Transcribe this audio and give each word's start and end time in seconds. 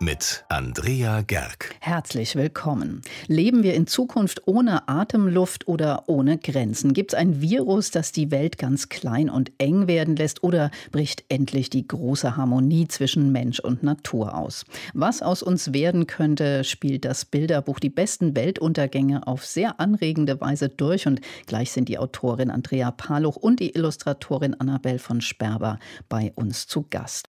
mit 0.00 0.46
Andrea 0.48 1.20
Gerg. 1.20 1.74
Herzlich 1.78 2.34
willkommen. 2.34 3.02
Leben 3.26 3.62
wir 3.62 3.74
in 3.74 3.86
Zukunft 3.86 4.48
ohne 4.48 4.88
Atemluft 4.88 5.68
oder 5.68 6.04
ohne 6.06 6.38
Grenzen? 6.38 6.94
Gibt 6.94 7.12
es 7.12 7.18
ein 7.18 7.42
Virus, 7.42 7.90
das 7.90 8.10
die 8.10 8.30
Welt 8.30 8.56
ganz 8.56 8.88
klein 8.88 9.28
und 9.28 9.52
eng 9.58 9.88
werden 9.88 10.16
lässt 10.16 10.42
oder 10.42 10.70
bricht 10.90 11.24
endlich 11.28 11.68
die 11.68 11.86
große 11.86 12.34
Harmonie 12.34 12.88
zwischen 12.88 13.30
Mensch 13.30 13.60
und 13.60 13.82
Natur 13.82 14.34
aus? 14.34 14.64
Was 14.94 15.20
aus 15.20 15.42
uns 15.42 15.74
werden 15.74 16.06
könnte, 16.06 16.64
spielt 16.64 17.04
das 17.04 17.26
Bilderbuch 17.26 17.78
Die 17.78 17.90
besten 17.90 18.34
Weltuntergänge 18.34 19.26
auf 19.26 19.44
sehr 19.44 19.80
anregende 19.80 20.40
Weise 20.40 20.70
durch 20.70 21.06
und 21.06 21.20
gleich 21.46 21.72
sind 21.72 21.90
die 21.90 21.98
Autorin 21.98 22.50
Andrea 22.50 22.90
Paluch 22.90 23.36
und 23.36 23.60
die 23.60 23.74
Illustratorin 23.74 24.54
Annabel 24.54 24.98
von 24.98 25.20
Sperber 25.20 25.78
bei 26.08 26.32
uns 26.36 26.66
zu 26.66 26.86
Gast. 26.88 27.28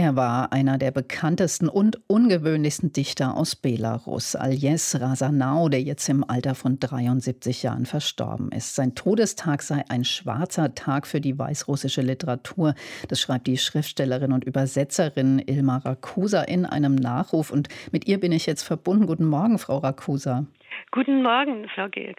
Er 0.00 0.14
war 0.14 0.52
einer 0.52 0.78
der 0.78 0.92
bekanntesten 0.92 1.68
und 1.68 1.98
ungewöhnlichsten 2.06 2.92
Dichter 2.92 3.36
aus 3.36 3.56
Belarus, 3.56 4.36
Aljes 4.36 5.00
Razanau, 5.00 5.68
der 5.68 5.82
jetzt 5.82 6.08
im 6.08 6.22
Alter 6.22 6.54
von 6.54 6.78
73 6.78 7.64
Jahren 7.64 7.84
verstorben 7.84 8.52
ist. 8.52 8.76
Sein 8.76 8.94
Todestag 8.94 9.60
sei 9.60 9.84
ein 9.88 10.04
schwarzer 10.04 10.76
Tag 10.76 11.08
für 11.08 11.20
die 11.20 11.36
weißrussische 11.36 12.02
Literatur. 12.02 12.76
Das 13.08 13.18
schreibt 13.18 13.48
die 13.48 13.58
Schriftstellerin 13.58 14.30
und 14.30 14.44
Übersetzerin 14.44 15.42
Ilma 15.44 15.78
Rakusa 15.78 16.42
in 16.42 16.64
einem 16.64 16.94
Nachruf. 16.94 17.50
Und 17.50 17.68
mit 17.90 18.06
ihr 18.06 18.20
bin 18.20 18.30
ich 18.30 18.46
jetzt 18.46 18.62
verbunden. 18.62 19.08
Guten 19.08 19.26
Morgen, 19.26 19.58
Frau 19.58 19.78
Rakusa. 19.78 20.46
Guten 20.90 21.22
Morgen, 21.22 21.68
Frau 21.74 21.88
Georg. 21.88 22.16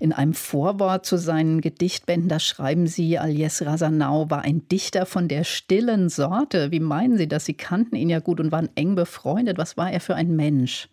In 0.00 0.12
einem 0.12 0.34
Vorwort 0.34 1.06
zu 1.06 1.16
seinen 1.16 1.60
Gedichtbänden, 1.60 2.28
da 2.28 2.40
schreiben 2.40 2.86
Sie, 2.86 3.18
Alies 3.18 3.64
Rasanau 3.64 4.30
war 4.30 4.42
ein 4.42 4.66
Dichter 4.68 5.06
von 5.06 5.28
der 5.28 5.44
stillen 5.44 6.08
Sorte. 6.08 6.72
Wie 6.72 6.80
meinen 6.80 7.16
Sie 7.16 7.28
das? 7.28 7.44
Sie 7.44 7.56
kannten 7.56 7.96
ihn 7.96 8.10
ja 8.10 8.20
gut 8.20 8.40
und 8.40 8.52
waren 8.52 8.68
eng 8.74 8.94
befreundet. 8.94 9.58
Was 9.58 9.76
war 9.76 9.90
er 9.90 10.00
für 10.00 10.14
ein 10.14 10.34
Mensch? 10.34 10.88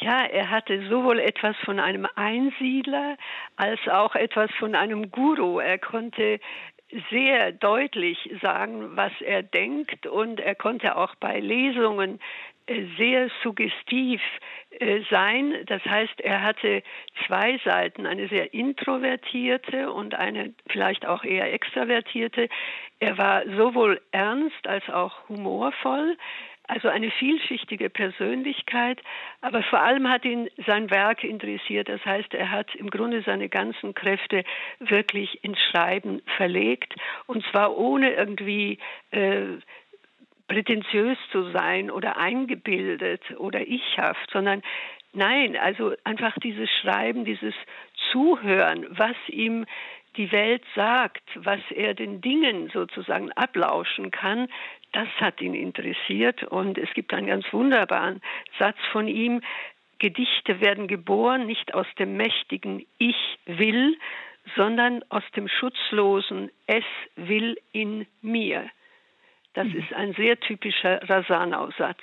Ja, 0.00 0.24
er 0.24 0.48
hatte 0.48 0.88
sowohl 0.88 1.18
etwas 1.18 1.56
von 1.64 1.78
einem 1.78 2.06
Einsiedler 2.14 3.16
als 3.56 3.80
auch 3.88 4.14
etwas 4.14 4.50
von 4.58 4.74
einem 4.74 5.10
Guru. 5.10 5.58
Er 5.58 5.78
konnte 5.78 6.40
sehr 7.10 7.52
deutlich 7.52 8.30
sagen, 8.40 8.96
was 8.96 9.12
er 9.20 9.42
denkt 9.42 10.06
und 10.06 10.40
er 10.40 10.54
konnte 10.54 10.96
auch 10.96 11.14
bei 11.16 11.38
Lesungen 11.38 12.18
sehr 12.96 13.30
suggestiv 13.42 14.20
äh, 14.70 15.00
sein. 15.10 15.64
Das 15.66 15.84
heißt, 15.84 16.20
er 16.20 16.42
hatte 16.42 16.82
zwei 17.26 17.58
Seiten, 17.64 18.06
eine 18.06 18.28
sehr 18.28 18.54
introvertierte 18.54 19.92
und 19.92 20.14
eine 20.14 20.54
vielleicht 20.68 21.06
auch 21.06 21.24
eher 21.24 21.52
extravertierte. 21.52 22.48
Er 23.00 23.18
war 23.18 23.42
sowohl 23.56 24.00
ernst 24.12 24.66
als 24.66 24.88
auch 24.88 25.28
humorvoll. 25.28 26.16
Also 26.70 26.86
eine 26.86 27.10
vielschichtige 27.10 27.90
Persönlichkeit, 27.90 29.02
aber 29.40 29.60
vor 29.64 29.80
allem 29.80 30.08
hat 30.08 30.24
ihn 30.24 30.48
sein 30.68 30.88
Werk 30.88 31.24
interessiert. 31.24 31.88
Das 31.88 32.04
heißt, 32.04 32.32
er 32.32 32.52
hat 32.52 32.72
im 32.76 32.90
Grunde 32.90 33.22
seine 33.22 33.48
ganzen 33.48 33.92
Kräfte 33.92 34.44
wirklich 34.78 35.42
ins 35.42 35.58
Schreiben 35.58 36.22
verlegt 36.36 36.94
und 37.26 37.44
zwar 37.46 37.76
ohne 37.76 38.12
irgendwie 38.12 38.78
äh, 39.10 39.58
prätentiös 40.50 41.16
zu 41.30 41.52
sein 41.52 41.92
oder 41.92 42.16
eingebildet 42.16 43.22
oder 43.38 43.60
ichhaft, 43.60 44.28
sondern 44.32 44.62
nein, 45.12 45.56
also 45.56 45.94
einfach 46.02 46.34
dieses 46.42 46.68
Schreiben, 46.82 47.24
dieses 47.24 47.54
Zuhören, 48.10 48.84
was 48.90 49.16
ihm 49.28 49.64
die 50.16 50.32
Welt 50.32 50.64
sagt, 50.74 51.22
was 51.36 51.60
er 51.70 51.94
den 51.94 52.20
Dingen 52.20 52.68
sozusagen 52.70 53.30
ablauschen 53.32 54.10
kann, 54.10 54.48
das 54.90 55.06
hat 55.20 55.40
ihn 55.40 55.54
interessiert. 55.54 56.42
Und 56.42 56.78
es 56.78 56.92
gibt 56.94 57.14
einen 57.14 57.28
ganz 57.28 57.46
wunderbaren 57.52 58.20
Satz 58.58 58.78
von 58.90 59.06
ihm, 59.06 59.42
Gedichte 60.00 60.60
werden 60.60 60.88
geboren 60.88 61.46
nicht 61.46 61.74
aus 61.74 61.86
dem 61.98 62.16
mächtigen 62.16 62.84
Ich 62.98 63.38
will, 63.46 63.96
sondern 64.56 65.04
aus 65.10 65.22
dem 65.36 65.46
schutzlosen 65.46 66.50
Es 66.66 66.84
will 67.14 67.56
in 67.70 68.06
mir. 68.20 68.68
Das 69.53 69.67
mhm. 69.67 69.75
ist 69.79 69.93
ein 69.93 70.13
sehr 70.13 70.39
typischer 70.39 71.01
Rasanau-Satz. 71.09 71.99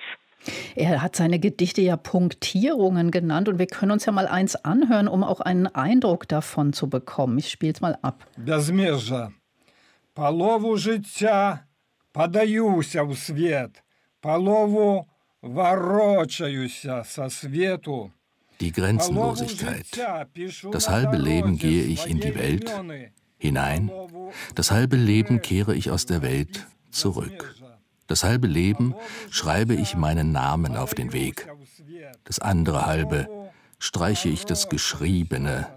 Er 0.74 1.02
hat 1.02 1.14
seine 1.16 1.38
Gedichte 1.38 1.82
ja 1.82 1.96
Punktierungen 1.96 3.10
genannt 3.10 3.48
und 3.48 3.58
wir 3.58 3.66
können 3.66 3.92
uns 3.92 4.06
ja 4.06 4.12
mal 4.12 4.26
eins 4.26 4.56
anhören, 4.56 5.06
um 5.06 5.22
auch 5.22 5.40
einen 5.40 5.68
Eindruck 5.68 6.26
davon 6.26 6.72
zu 6.72 6.88
bekommen. 6.90 7.38
Ich 7.38 7.50
spiele 7.50 7.72
es 7.72 7.80
mal 7.80 7.96
ab. 8.02 8.26
Безмежа. 8.36 9.32
Полову 10.14 10.76
життя 10.76 11.64
подаюся 12.12 13.02
в 13.02 13.16
світ, 13.16 13.82
полову 14.20 15.06
ворочаюся 15.42 17.04
со 17.04 17.30
світу. 17.30 18.10
Die 18.60 18.72
Grenzenlosigkeit. 18.72 19.86
Das 20.70 20.88
halbe 20.88 21.16
Leben 21.16 21.58
gehe 21.58 21.84
ich 21.84 22.06
in 22.06 22.20
die 22.20 22.34
Welt 22.34 22.70
hinein, 23.38 23.90
das 24.54 24.70
halbe 24.70 24.96
Leben 24.96 25.40
kehre 25.40 25.74
ich 25.74 25.90
aus 25.90 26.06
der 26.06 26.22
Welt 26.22 26.66
zurück. 26.97 27.55
Das 28.07 28.23
halbe 28.23 28.47
Leben 28.47 28.95
schreibe 29.29 29.75
ich 29.75 29.95
meinen 29.95 30.31
Namen 30.31 30.77
auf 30.77 30.93
den 30.93 31.13
Weg. 31.13 31.47
Das 32.23 32.39
andere 32.39 32.85
halbe 32.85 33.27
streiche 33.79 34.29
ich 34.29 34.45
das 34.45 34.69
Geschriebene 34.69 35.67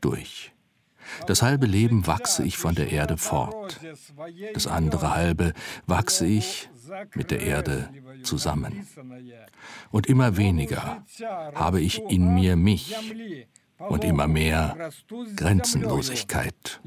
durch. 0.00 0.52
Das 1.26 1.42
halbe 1.42 1.66
Leben 1.66 2.06
wachse 2.06 2.42
ich 2.42 2.58
von 2.58 2.74
der 2.74 2.90
Erde 2.90 3.16
fort. 3.16 3.80
Das 4.54 4.66
andere 4.66 5.14
halbe 5.14 5.54
wachse 5.86 6.26
ich 6.26 6.68
mit 7.14 7.30
der 7.30 7.40
Erde 7.40 7.88
zusammen. 8.22 8.86
Und 9.90 10.06
immer 10.06 10.36
weniger 10.36 11.04
habe 11.54 11.80
ich 11.80 12.02
in 12.10 12.34
mir 12.34 12.56
mich, 12.56 12.94
und 13.78 14.04
immer 14.04 14.26
mehr 14.26 14.76
Grenzenlosigkeit. 15.36 16.80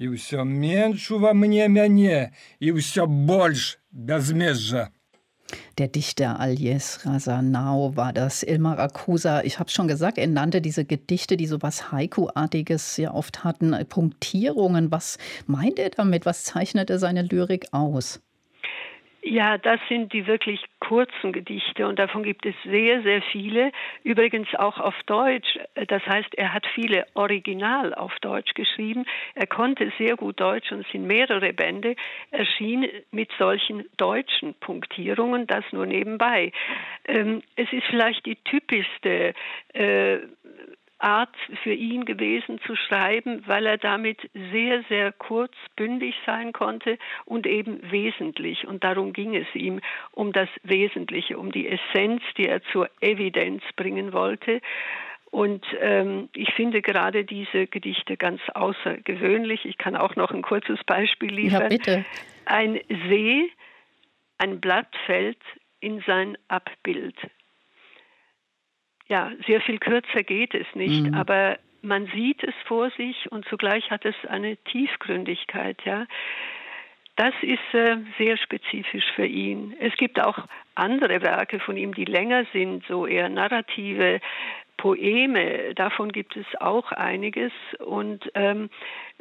Der 5.78 5.88
Dichter 5.88 6.40
Aljes 6.40 7.06
Razanau 7.06 7.96
war 7.96 8.14
das. 8.14 8.44
Ilmar 8.44 8.80
Akusa, 8.80 9.42
ich 9.44 9.60
habe 9.60 9.70
schon 9.70 9.88
gesagt, 9.88 10.18
er 10.18 10.28
nannte 10.28 10.62
diese 10.62 10.86
Gedichte, 10.86 11.38
die 11.38 11.48
so 11.48 11.62
was 11.62 11.92
Haiku-artiges 11.92 12.96
sehr 12.96 13.14
oft 13.14 13.44
hatten, 13.44 13.76
Punktierungen. 13.88 14.92
Was 14.92 15.18
meint 15.48 15.80
er 15.80 15.90
damit? 15.90 16.26
Was 16.26 16.44
zeichnete 16.44 17.00
seine 17.00 17.24
Lyrik 17.24 17.68
aus? 17.72 18.22
Ja, 19.24 19.60
das 19.60 19.80
sind 19.88 20.14
die 20.14 20.26
wirklich 20.26 20.66
kurzen 20.80 21.32
Gedichte 21.32 21.88
und 21.88 22.00
davon 22.00 22.24
gibt 22.24 22.44
es 22.46 22.56
sehr, 22.64 23.04
sehr 23.04 23.22
viele. 23.22 23.72
Übrigens 24.04 24.48
auch 24.56 24.80
auf 24.80 24.96
Deutsch. 25.06 25.60
Das 25.88 26.04
heißt, 26.08 26.34
er 26.36 26.54
hat 26.54 26.66
viele 26.74 27.06
original 27.14 27.94
auf 27.94 28.18
Deutsch 28.22 28.56
geschrieben. 28.56 29.06
Er 29.36 29.46
konnte 29.46 29.92
sehr 30.00 30.16
gut 30.18 30.40
Deutsch 30.40 30.72
und 30.72 30.82
es 30.82 30.92
sind 30.92 31.06
mehrere 31.06 31.54
Bände 31.54 31.96
erschienen 32.32 32.90
mit 33.12 33.30
solchen 33.38 33.86
deutschen 33.98 34.56
Punktierungen. 34.56 35.46
Das 35.46 35.66
nur 35.72 35.86
nebenbei. 35.86 36.52
Ähm, 37.06 37.44
es 37.56 37.72
ist 37.72 37.86
vielleicht 37.92 38.26
die 38.26 38.38
typischste 38.38 39.36
äh, 39.74 40.18
Art 41.02 41.36
für 41.64 41.74
ihn 41.74 42.06
gewesen 42.06 42.60
zu 42.66 42.76
schreiben, 42.76 43.44
weil 43.48 43.66
er 43.66 43.78
damit 43.78 44.30
sehr, 44.52 44.84
sehr 44.90 45.12
kurz, 45.12 45.54
bündig 45.76 46.16
sein 46.26 46.54
konnte 46.54 46.98
und 47.26 47.48
eben 47.48 47.92
wesentlich. 47.92 48.68
Und 48.68 48.84
darum 48.84 49.14
ging 49.14 49.36
es 49.36 49.48
ihm, 49.54 49.82
um 50.12 50.32
das 50.32 50.50
Wesentliche, 50.64 51.38
um 51.38 51.52
die 51.52 51.68
Essenz, 51.68 52.22
die 52.38 52.48
er 52.48 52.62
zur 52.72 52.90
Evidenz 53.02 53.64
bringen 53.76 54.14
wollte. 54.14 54.62
Und 55.32 55.66
ähm, 55.80 56.30
ich 56.36 56.54
finde 56.54 56.82
gerade 56.82 57.24
diese 57.24 57.66
Gedichte 57.68 58.18
ganz 58.18 58.42
außergewöhnlich. 58.54 59.66
Ich 59.66 59.78
kann 59.78 59.96
auch 59.96 60.16
noch 60.16 60.32
ein 60.32 60.42
kurzes 60.42 60.84
Beispiel 60.86 61.34
liefern. 61.34 61.62
Ja, 61.62 61.68
bitte. 61.70 62.06
Ein 62.46 62.80
See, 63.08 63.50
ein 64.38 64.60
Blatt 64.60 64.94
fällt 65.06 65.40
in 65.80 66.04
sein 66.06 66.38
Abbild 66.50 67.16
ja, 69.12 69.30
sehr 69.46 69.60
viel 69.60 69.78
kürzer 69.78 70.24
geht 70.24 70.56
es 70.56 70.66
nicht, 70.74 71.04
mhm. 71.04 71.14
aber 71.14 71.58
man 71.82 72.08
sieht 72.16 72.42
es 72.46 72.56
vor 72.66 72.90
sich 72.92 73.30
und 73.30 73.46
zugleich 73.50 73.92
hat 73.92 74.06
es 74.06 74.16
eine 74.30 74.56
Tiefgründigkeit, 74.56 75.78
ja. 75.84 76.06
Das 77.18 77.34
ist 77.42 77.74
äh, 77.74 77.98
sehr 78.18 78.38
spezifisch 78.38 79.04
für 79.16 79.26
ihn. 79.26 79.76
Es 79.82 79.94
gibt 79.98 80.20
auch 80.24 80.48
andere 80.76 81.22
Werke 81.22 81.60
von 81.60 81.76
ihm, 81.76 81.94
die 81.94 82.06
länger 82.06 82.46
sind, 82.54 82.86
so 82.88 83.06
eher 83.06 83.28
narrative 83.28 84.22
Poeme. 84.78 85.76
Davon 85.76 86.14
gibt 86.14 86.38
es 86.38 86.46
auch 86.62 86.94
einiges. 86.94 87.52
Und 87.80 88.32
ähm, 88.34 88.70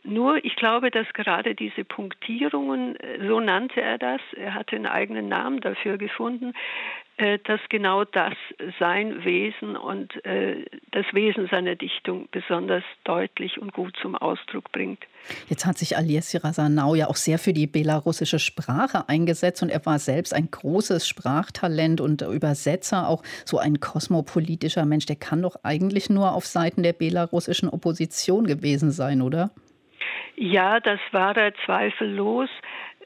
nur, 0.04 0.42
ich 0.44 0.54
glaube, 0.54 0.92
dass 0.92 1.12
gerade 1.14 1.56
diese 1.56 1.84
Punktierungen, 1.84 2.96
so 3.26 3.40
nannte 3.40 3.82
er 3.82 3.98
das, 3.98 4.20
er 4.36 4.54
hatte 4.54 4.76
einen 4.76 4.86
eigenen 4.86 5.28
Namen 5.28 5.60
dafür 5.60 5.98
gefunden, 5.98 6.52
äh, 6.52 7.09
dass 7.20 7.60
genau 7.68 8.04
das 8.04 8.34
sein 8.78 9.24
Wesen 9.24 9.76
und 9.76 10.24
äh, 10.24 10.64
das 10.90 11.06
Wesen 11.12 11.48
seiner 11.48 11.74
Dichtung 11.74 12.28
besonders 12.30 12.82
deutlich 13.04 13.60
und 13.60 13.72
gut 13.72 13.96
zum 14.00 14.16
Ausdruck 14.16 14.72
bringt. 14.72 15.04
Jetzt 15.48 15.66
hat 15.66 15.76
sich 15.76 15.96
Aliesi 15.96 16.38
Rasanau 16.38 16.94
ja 16.94 17.08
auch 17.08 17.16
sehr 17.16 17.38
für 17.38 17.52
die 17.52 17.66
belarussische 17.66 18.38
Sprache 18.38 19.08
eingesetzt 19.08 19.62
und 19.62 19.70
er 19.70 19.84
war 19.84 19.98
selbst 19.98 20.32
ein 20.32 20.50
großes 20.50 21.06
Sprachtalent 21.06 22.00
und 22.00 22.22
Übersetzer, 22.22 23.08
auch 23.08 23.22
so 23.44 23.58
ein 23.58 23.80
kosmopolitischer 23.80 24.86
Mensch. 24.86 25.06
Der 25.06 25.16
kann 25.16 25.42
doch 25.42 25.56
eigentlich 25.62 26.08
nur 26.08 26.32
auf 26.32 26.46
Seiten 26.46 26.82
der 26.82 26.94
belarussischen 26.94 27.68
Opposition 27.68 28.46
gewesen 28.46 28.90
sein, 28.90 29.20
oder? 29.20 29.50
Ja, 30.36 30.80
das 30.80 31.00
war 31.12 31.36
er 31.36 31.52
zweifellos. 31.66 32.48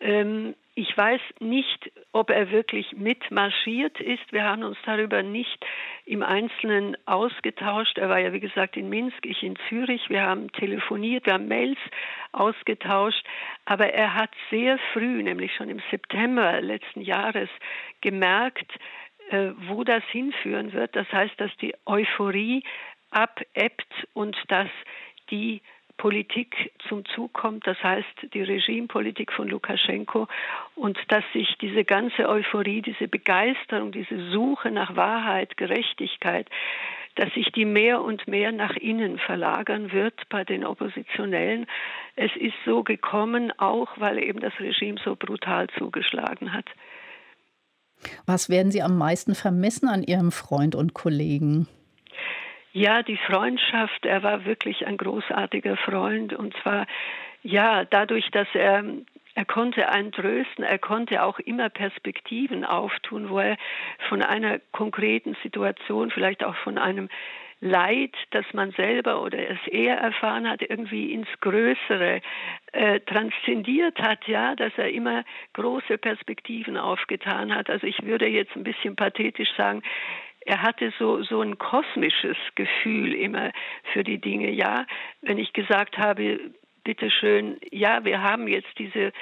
Ähm, 0.01 0.55
ich 0.77 0.97
weiß 0.97 1.21
nicht, 1.39 1.93
ob 2.13 2.31
er 2.31 2.51
wirklich 2.51 2.93
mitmarschiert 2.93 4.01
ist. 4.01 4.33
Wir 4.33 4.43
haben 4.43 4.65
uns 4.65 4.77
darüber 4.85 5.23
nicht 5.23 5.65
im 6.05 6.23
Einzelnen 6.25 6.97
ausgetauscht. 7.07 7.97
Er 7.97 8.09
war 8.09 8.19
ja, 8.19 8.33
wie 8.33 8.41
gesagt, 8.41 8.77
in 8.77 8.89
Minsk, 8.89 9.25
ich 9.25 9.45
in 9.45 9.57
Zürich. 9.69 10.11
Wir 10.11 10.23
haben 10.23 10.51
telefoniert, 10.51 11.27
wir 11.27 11.35
haben 11.35 11.47
Mails 11.47 11.79
ausgetauscht. 12.33 13.25
Aber 13.67 13.93
er 13.95 14.15
hat 14.15 14.31
sehr 14.51 14.79
früh, 14.93 15.23
nämlich 15.23 15.55
schon 15.55 15.71
im 15.71 15.81
September 15.93 16.61
letzten 16.61 17.03
Jahres, 17.03 17.49
gemerkt, 18.01 18.73
äh, 19.31 19.51
wo 19.69 19.85
das 19.85 20.03
hinführen 20.11 20.73
wird. 20.73 20.97
Das 20.97 21.11
heißt, 21.13 21.41
dass 21.41 21.57
die 21.59 21.75
Euphorie 21.87 22.65
abebbt 23.11 24.09
und 24.13 24.37
dass 24.49 24.69
die 25.31 25.63
Politik 26.05 26.71
zum 26.87 27.07
Zug 27.07 27.33
kommt, 27.33 27.67
das 27.67 27.83
heißt 27.83 28.35
die 28.35 28.43
Regimepolitik 28.43 29.33
von 29.33 29.49
Lukaschenko 29.49 30.29
und 30.75 30.99
dass 31.09 31.25
sich 31.33 31.57
diese 31.63 31.83
ganze 31.83 32.29
Euphorie, 32.29 32.83
diese 32.83 33.09
Begeisterung, 33.09 33.91
diese 33.91 34.31
Suche 34.31 34.71
nach 34.71 34.97
Wahrheit, 34.97 35.57
Gerechtigkeit, 35.57 36.47
dass 37.15 37.33
sich 37.33 37.51
die 37.53 37.65
mehr 37.65 38.03
und 38.03 38.29
mehr 38.29 38.53
nach 38.53 38.77
innen 38.77 39.19
verlagern 39.19 39.93
wird 39.93 40.29
bei 40.29 40.45
den 40.45 40.67
Oppositionellen. 40.67 41.65
Es 42.17 42.37
ist 42.37 42.53
so 42.67 42.83
gekommen, 42.83 43.51
auch 43.57 43.89
weil 43.97 44.23
eben 44.23 44.41
das 44.41 44.53
Regime 44.61 45.01
so 45.03 45.17
brutal 45.17 45.69
zugeschlagen 45.79 46.53
hat. 46.53 46.67
Was 48.27 48.51
werden 48.51 48.71
Sie 48.71 48.83
am 48.83 48.99
meisten 48.99 49.35
vermissen 49.35 49.89
an 49.89 50.03
Ihrem 50.03 50.33
Freund 50.33 50.75
und 50.75 50.93
Kollegen? 50.93 51.67
Ja, 52.77 53.05
die 53.05 53.17
Freundschaft, 53.17 54.05
er 54.05 54.25
war 54.25 54.47
wirklich 54.47 54.85
ein 54.85 54.97
großartiger 54.97 55.77
Freund 55.77 56.33
und 56.35 56.57
zwar 56.57 56.87
ja, 57.45 57.85
dadurch, 57.85 58.29
dass 58.33 58.49
er 58.53 58.83
er 59.37 59.45
konnte 59.45 59.89
einen 59.89 60.13
trösten, 60.13 60.65
er 60.65 60.79
konnte 60.79 61.23
auch 61.23 61.39
immer 61.41 61.69
Perspektiven 61.69 62.65
auftun, 62.65 63.31
wo 63.31 63.41
er 63.41 63.57
von 64.09 64.23
einer 64.23 64.61
konkreten 64.71 65.37
Situation, 65.43 66.11
vielleicht 66.11 66.45
auch 66.45 66.55
von 66.57 66.79
einem 66.79 67.09
Leid, 67.61 68.15
das 68.31 68.45
man 68.53 68.73
selber 68.73 69.23
oder 69.23 69.39
es 69.39 69.67
eher 69.67 69.97
erfahren 69.97 70.49
hat, 70.49 70.61
irgendwie 70.61 71.13
ins 71.13 71.29
Größere 71.41 72.21
äh, 72.73 73.01
transzendiert 73.01 73.99
hat, 74.01 74.27
ja, 74.29 74.55
dass 74.55 74.73
er 74.77 74.91
immer 74.91 75.25
große 75.55 75.99
Perspektiven 75.99 76.77
aufgetan 76.77 77.55
hat. 77.55 77.71
Also 77.71 77.87
ich 77.87 78.03
würde 78.03 78.27
jetzt 78.27 78.55
ein 78.55 78.65
bisschen 78.65 78.97
pathetisch 78.97 79.51
sagen, 79.57 79.83
er 80.47 80.63
hatte 80.63 80.93
so, 80.99 81.23
so 81.23 81.41
ein 81.41 81.59
kosmisches 81.59 82.37
Gefühl 82.55 83.15
immer 83.15 83.51
für 83.93 84.05
die 84.05 84.19
Dinge. 84.19 84.51
Ja, 84.51 84.87
wenn 85.23 85.39
ich 85.39 85.53
gesagt 85.53 85.99
habe, 85.99 86.39
bitteschön, 86.85 87.59
ja, 87.71 88.05
wir 88.05 88.23
haben 88.23 88.47
jetzt 88.47 88.79
diese 88.79 89.13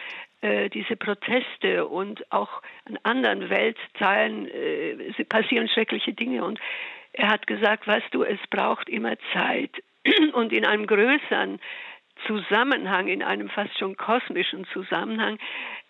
äh, 0.42 0.68
diese 0.70 0.96
Proteste 0.96 1.86
und 1.86 2.30
auch 2.32 2.62
an 2.86 2.98
anderen 3.04 3.48
Weltteilen 3.48 4.48
äh, 4.48 5.24
passieren 5.24 5.68
schreckliche 5.68 6.14
Dinge 6.14 6.44
und 6.44 6.58
er 7.12 7.28
hat 7.28 7.46
gesagt, 7.46 7.86
weißt 7.86 8.12
du, 8.12 8.24
es 8.24 8.40
braucht 8.50 8.88
immer 8.88 9.14
Zeit 9.32 9.70
und 10.32 10.52
in 10.52 10.66
einem 10.66 10.88
größeren 10.88 11.60
Zusammenhang, 12.26 13.06
in 13.06 13.22
einem 13.22 13.50
fast 13.50 13.78
schon 13.78 13.96
kosmischen 13.96 14.64
Zusammenhang, 14.72 15.38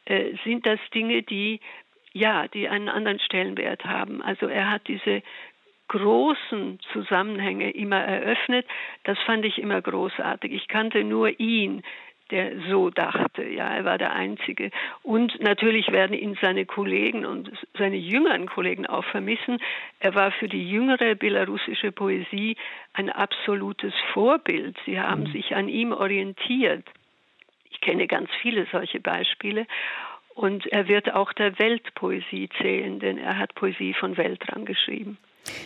äh, 0.05 0.35
sind 0.45 0.67
das 0.67 0.81
Dinge, 0.93 1.23
die 1.23 1.61
ja, 2.13 2.49
die 2.49 2.69
einen 2.69 2.89
anderen 2.89 3.21
Stellenwert 3.21 3.85
haben. 3.85 4.23
Also 4.23 4.47
er 4.47 4.71
hat 4.71 4.87
diese 4.89 5.23
großen 5.89 6.79
Zusammenhänge 6.93 7.71
immer 7.71 8.01
eröffnet. 8.01 8.67
Das 9.05 9.19
fand 9.21 9.45
ich 9.45 9.59
immer 9.59 9.81
großartig. 9.81 10.53
Ich 10.53 10.69
kannte 10.69 11.05
nur 11.05 11.39
ihn, 11.39 11.83
der 12.31 12.59
so 12.71 12.89
dachte. 12.89 13.45
Ja, 13.45 13.69
er 13.69 13.85
war 13.85 13.99
der 13.99 14.15
Einzige. 14.15 14.71
Und 15.03 15.39
natürlich 15.41 15.93
werden 15.93 16.17
ihn 16.17 16.37
seine 16.41 16.65
Kollegen 16.65 17.27
und 17.27 17.51
seine 17.77 17.97
jüngeren 17.97 18.47
Kollegen 18.47 18.87
auch 18.87 19.05
vermissen. 19.05 19.59
Er 20.01 20.15
war 20.15 20.33
für 20.33 20.49
die 20.49 20.69
jüngere 20.69 21.15
belarussische 21.15 21.93
Poesie 21.93 22.57
ein 22.95 23.11
absolutes 23.11 23.93
Vorbild. 24.15 24.77
Sie 24.87 24.99
haben 24.99 25.25
mhm. 25.25 25.33
sich 25.33 25.55
an 25.55 25.69
ihm 25.69 25.93
orientiert. 25.93 26.85
Ich 27.71 27.81
kenne 27.83 28.07
ganz 28.07 28.31
viele 28.41 28.67
solche 28.73 29.01
Beispiele. 29.01 29.67
Und 30.35 30.67
er 30.67 30.89
wird 30.89 31.13
auch 31.13 31.33
der 31.33 31.59
Weltpoesie 31.59 32.49
zählen, 32.61 32.99
denn 33.01 33.19
er 33.19 33.39
hat 33.39 33.55
Poesie 33.55 33.95
von 33.95 34.17
Weltrang 34.17 34.65
geschrieben. 34.65 35.19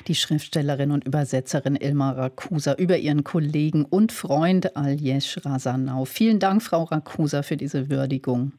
Die 0.09 0.15
Schriftstellerin 0.15 0.91
und 0.91 1.07
Übersetzerin 1.07 1.77
Ilma 1.77 2.13
Rakusa 2.13 2.75
über 2.75 2.97
ihren 2.97 3.25
Kollegen 3.25 3.85
und 3.85 4.11
Freund 4.11 4.77
Aljesh 4.77 5.45
Rasanau. 5.45 6.05
Vielen 6.05 6.41
Dank, 6.41 6.63
Frau 6.63 6.85
Rakusa, 6.85 7.43
für 7.43 7.57
diese 7.57 7.91
Würdigung. 7.91 8.53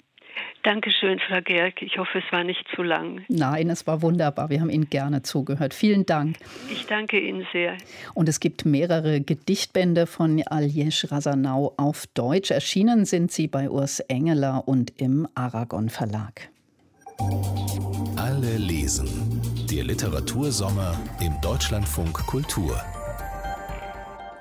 Dankeschön, 0.67 1.17
Frau 1.19 1.39
Gerke. 1.41 1.85
Ich 1.85 1.97
hoffe, 1.97 2.17
es 2.17 2.29
war 2.29 2.43
nicht 2.43 2.65
zu 2.75 2.83
lang. 2.83 3.23
Nein, 3.29 3.69
es 3.69 3.87
war 3.87 4.01
wunderbar. 4.01 4.49
Wir 4.49 4.59
haben 4.59 4.69
Ihnen 4.69 4.89
gerne 4.89 5.21
zugehört. 5.23 5.73
Vielen 5.73 6.05
Dank. 6.05 6.35
Ich 6.69 6.85
danke 6.87 7.17
Ihnen 7.17 7.47
sehr. 7.53 7.77
Und 8.13 8.27
es 8.27 8.41
gibt 8.41 8.65
mehrere 8.65 9.21
Gedichtbände 9.21 10.07
von 10.07 10.43
Aljesh 10.45 11.09
Rasanau 11.09 11.73
auf 11.77 12.05
Deutsch. 12.07 12.51
Erschienen 12.51 13.05
sind 13.05 13.31
sie 13.31 13.47
bei 13.47 13.69
Urs 13.69 14.01
Engeler 14.01 14.63
und 14.65 14.91
im 14.99 15.25
Aragon 15.35 15.87
Verlag. 15.87 16.49
Alle 18.17 18.57
lesen. 18.57 19.07
Der 19.71 19.85
Literatursommer 19.85 20.99
im 21.21 21.39
Deutschlandfunk 21.41 22.27
Kultur. 22.27 22.75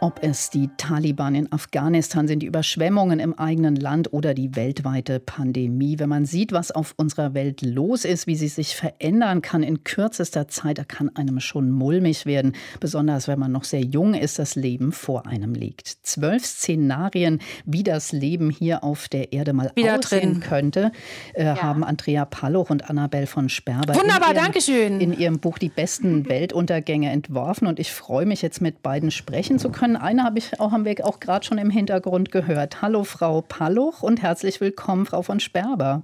Ob 0.07 0.23
es 0.23 0.51
die 0.51 0.71
Taliban 0.77 1.35
in 1.35 1.51
Afghanistan 1.51 2.29
sind, 2.29 2.39
die 2.39 2.47
Überschwemmungen 2.47 3.19
im 3.19 3.37
eigenen 3.37 3.75
Land 3.75 4.13
oder 4.13 4.35
die 4.35 4.55
weltweite 4.55 5.19
Pandemie. 5.19 5.99
Wenn 5.99 6.09
man 6.09 6.27
sieht, 6.27 6.53
was 6.53 6.71
auf 6.71 6.95
unserer 6.97 7.35
Welt 7.35 7.61
los 7.63 8.05
ist, 8.05 8.29
wie 8.29 8.37
sie 8.37 8.47
sich 8.47 8.77
verändern 8.77 9.43
kann 9.43 9.65
in 9.65 9.83
kürzester 9.83 10.47
Zeit, 10.47 10.79
da 10.79 10.85
kann 10.85 11.11
einem 11.17 11.41
schon 11.41 11.73
mulmig 11.73 12.25
werden. 12.25 12.53
Besonders 12.79 13.27
wenn 13.27 13.41
man 13.41 13.51
noch 13.51 13.65
sehr 13.65 13.81
jung 13.81 14.15
ist, 14.15 14.39
das 14.39 14.55
Leben 14.55 14.93
vor 14.93 15.27
einem 15.27 15.55
liegt. 15.55 15.89
Zwölf 15.89 16.47
Szenarien, 16.47 17.41
wie 17.65 17.83
das 17.83 18.13
Leben 18.13 18.51
hier 18.51 18.85
auf 18.85 19.09
der 19.09 19.33
Erde 19.33 19.55
mal 19.55 19.73
Wieder 19.75 19.99
aussehen 19.99 20.35
drin. 20.35 20.41
könnte, 20.41 20.93
äh, 21.35 21.47
ja. 21.47 21.61
haben 21.61 21.83
Andrea 21.83 22.27
Palloch 22.27 22.71
und 22.71 22.89
Annabel 22.89 23.27
von 23.27 23.49
Sperber 23.49 23.97
Wunderbar, 23.97 24.37
in 24.37 24.73
ihrem, 24.73 25.01
in 25.01 25.19
ihrem 25.19 25.41
Buch 25.41 25.59
Die 25.59 25.69
besten 25.69 26.29
Weltuntergänge 26.29 27.11
entworfen. 27.11 27.67
Und 27.67 27.81
ich 27.81 27.91
freue 27.91 28.25
mich 28.25 28.41
jetzt 28.41 28.61
mit 28.61 28.85
beiden 28.85 29.11
sprechen 29.11 29.59
zu 29.59 29.71
können 29.71 29.96
Eine 29.97 30.25
habe 30.25 30.39
ich 30.39 30.61
auch, 30.61 30.73
haben 30.73 30.85
wir 30.85 30.95
auch 31.05 31.21
gerade 31.21 31.45
schon 31.45 31.59
im 31.59 31.71
Hintergrund 31.71 32.31
gehört. 32.31 32.83
Hallo 32.83 33.05
Frau 33.05 33.41
Palluch 33.41 34.03
und 34.03 34.23
herzlich 34.23 34.61
willkommen, 34.61 35.07
Frau 35.07 35.23
von 35.23 35.41
Sperber. 35.41 36.03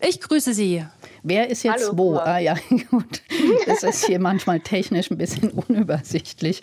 Ich 0.00 0.20
grüße 0.20 0.54
Sie. 0.54 0.84
Wer 1.22 1.50
ist 1.50 1.62
jetzt 1.62 1.86
Hallo, 1.86 1.98
wo? 1.98 2.16
Ah 2.16 2.38
ja, 2.38 2.54
gut. 2.90 3.22
Das 3.66 3.82
ist 3.82 4.06
hier 4.06 4.20
manchmal 4.20 4.60
technisch 4.60 5.10
ein 5.10 5.18
bisschen 5.18 5.50
unübersichtlich. 5.50 6.62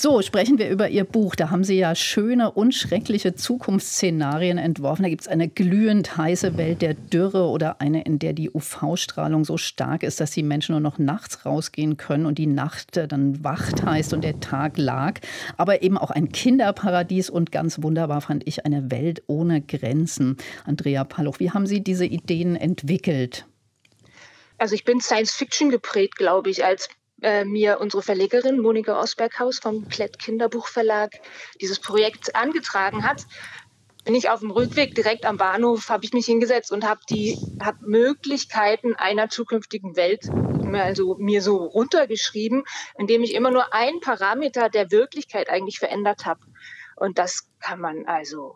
So, 0.00 0.22
sprechen 0.22 0.58
wir 0.58 0.70
über 0.70 0.88
Ihr 0.90 1.02
Buch. 1.02 1.34
Da 1.34 1.50
haben 1.50 1.64
Sie 1.64 1.76
ja 1.76 1.96
schöne 1.96 2.52
und 2.52 2.72
schreckliche 2.72 3.34
Zukunftsszenarien 3.34 4.56
entworfen. 4.56 5.02
Da 5.02 5.08
gibt 5.08 5.22
es 5.22 5.26
eine 5.26 5.48
glühend 5.48 6.16
heiße 6.16 6.56
Welt 6.56 6.82
der 6.82 6.94
Dürre 6.94 7.48
oder 7.48 7.80
eine, 7.80 8.04
in 8.04 8.20
der 8.20 8.32
die 8.32 8.48
UV-Strahlung 8.48 9.44
so 9.44 9.56
stark 9.56 10.04
ist, 10.04 10.20
dass 10.20 10.30
die 10.30 10.44
Menschen 10.44 10.74
nur 10.74 10.80
noch 10.80 10.98
nachts 10.98 11.44
rausgehen 11.44 11.96
können 11.96 12.26
und 12.26 12.38
die 12.38 12.46
Nacht 12.46 12.96
dann 13.08 13.42
Wacht 13.42 13.84
heißt 13.84 14.12
und 14.12 14.22
der 14.22 14.38
Tag 14.38 14.78
lag. 14.78 15.18
Aber 15.56 15.82
eben 15.82 15.98
auch 15.98 16.12
ein 16.12 16.30
Kinderparadies 16.30 17.28
und 17.28 17.50
ganz 17.50 17.82
wunderbar 17.82 18.20
fand 18.20 18.46
ich 18.46 18.64
eine 18.64 18.92
Welt 18.92 19.24
ohne 19.26 19.60
Grenzen. 19.60 20.36
Andrea 20.64 21.02
Palluch, 21.02 21.40
wie 21.40 21.50
haben 21.50 21.66
Sie 21.66 21.82
diese 21.82 22.06
Ideen 22.06 22.54
entwickelt? 22.54 23.46
Also 24.58 24.76
ich 24.76 24.84
bin 24.84 25.00
Science 25.00 25.32
Fiction 25.32 25.70
geprägt, 25.70 26.14
glaube 26.14 26.50
ich, 26.50 26.64
als 26.64 26.88
äh, 27.22 27.44
mir 27.44 27.80
unsere 27.80 28.02
Verlegerin 28.02 28.60
Monika 28.60 29.00
Osberghaus 29.00 29.58
vom 29.58 29.88
Klett 29.88 30.18
Kinderbuchverlag 30.18 31.10
dieses 31.60 31.80
Projekt 31.80 32.34
angetragen 32.34 33.04
hat, 33.04 33.26
bin 34.04 34.14
ich 34.14 34.30
auf 34.30 34.40
dem 34.40 34.50
Rückweg 34.50 34.94
direkt 34.94 35.26
am 35.26 35.36
Bahnhof, 35.36 35.90
habe 35.90 36.04
ich 36.04 36.12
mich 36.12 36.26
hingesetzt 36.26 36.72
und 36.72 36.86
habe 36.86 37.00
die 37.10 37.36
hab 37.62 37.80
Möglichkeiten 37.82 38.94
einer 38.94 39.28
zukünftigen 39.28 39.96
Welt 39.96 40.30
also 40.74 41.16
mir 41.18 41.42
so 41.42 41.56
runtergeschrieben, 41.56 42.64
indem 42.98 43.22
ich 43.22 43.34
immer 43.34 43.50
nur 43.50 43.72
ein 43.74 44.00
Parameter 44.00 44.68
der 44.68 44.90
Wirklichkeit 44.90 45.50
eigentlich 45.50 45.78
verändert 45.78 46.26
habe. 46.26 46.40
Und 46.96 47.18
das 47.18 47.50
kann 47.60 47.80
man 47.80 48.06
also 48.06 48.54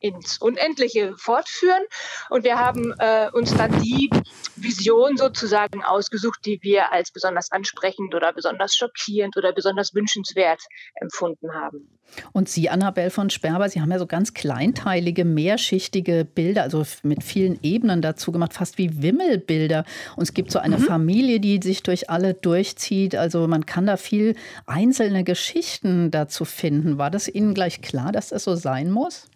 ins 0.00 0.38
Unendliche 0.38 1.14
fortführen. 1.16 1.82
Und 2.30 2.44
wir 2.44 2.58
haben 2.58 2.94
äh, 2.98 3.30
uns 3.32 3.54
dann 3.56 3.80
die 3.82 4.10
Vision 4.56 5.16
sozusagen 5.16 5.82
ausgesucht, 5.82 6.40
die 6.44 6.58
wir 6.62 6.92
als 6.92 7.10
besonders 7.10 7.50
ansprechend 7.50 8.14
oder 8.14 8.32
besonders 8.32 8.74
schockierend 8.74 9.36
oder 9.36 9.52
besonders 9.52 9.94
wünschenswert 9.94 10.60
empfunden 10.94 11.54
haben. 11.54 11.98
Und 12.32 12.48
Sie, 12.48 12.70
Annabelle 12.70 13.10
von 13.10 13.30
Sperber, 13.30 13.68
Sie 13.68 13.80
haben 13.80 13.90
ja 13.90 13.98
so 13.98 14.06
ganz 14.06 14.34
kleinteilige, 14.34 15.24
mehrschichtige 15.24 16.24
Bilder, 16.24 16.62
also 16.62 16.84
mit 17.02 17.22
vielen 17.22 17.58
Ebenen 17.62 18.02
dazu 18.02 18.32
gemacht, 18.32 18.54
fast 18.54 18.78
wie 18.78 19.02
Wimmelbilder. 19.02 19.84
Und 20.16 20.22
es 20.22 20.34
gibt 20.34 20.50
so 20.50 20.58
eine 20.58 20.78
mhm. 20.78 20.82
Familie, 20.82 21.40
die 21.40 21.60
sich 21.62 21.82
durch 21.82 22.10
alle 22.10 22.34
durchzieht. 22.34 23.14
Also 23.14 23.46
man 23.46 23.66
kann 23.66 23.86
da 23.86 23.96
viel 23.96 24.34
einzelne 24.66 25.24
Geschichten 25.24 26.10
dazu 26.10 26.44
finden. 26.44 26.98
War 26.98 27.10
das 27.10 27.28
Ihnen 27.28 27.54
gleich 27.54 27.82
klar, 27.82 28.12
dass 28.12 28.30
das 28.30 28.44
so 28.44 28.54
sein 28.54 28.90
muss? 28.90 29.28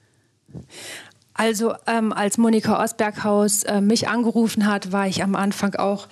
Also 1.35 1.75
ähm, 1.87 2.12
als 2.12 2.38
Monika 2.38 2.82
Osberghaus 2.82 3.62
äh, 3.62 3.80
mich 3.80 4.09
angerufen 4.09 4.66
hat, 4.66 4.92
war 4.92 5.06
ich 5.06 5.23
am 5.23 5.35
Anfang 5.35 5.75
auch 5.76 6.09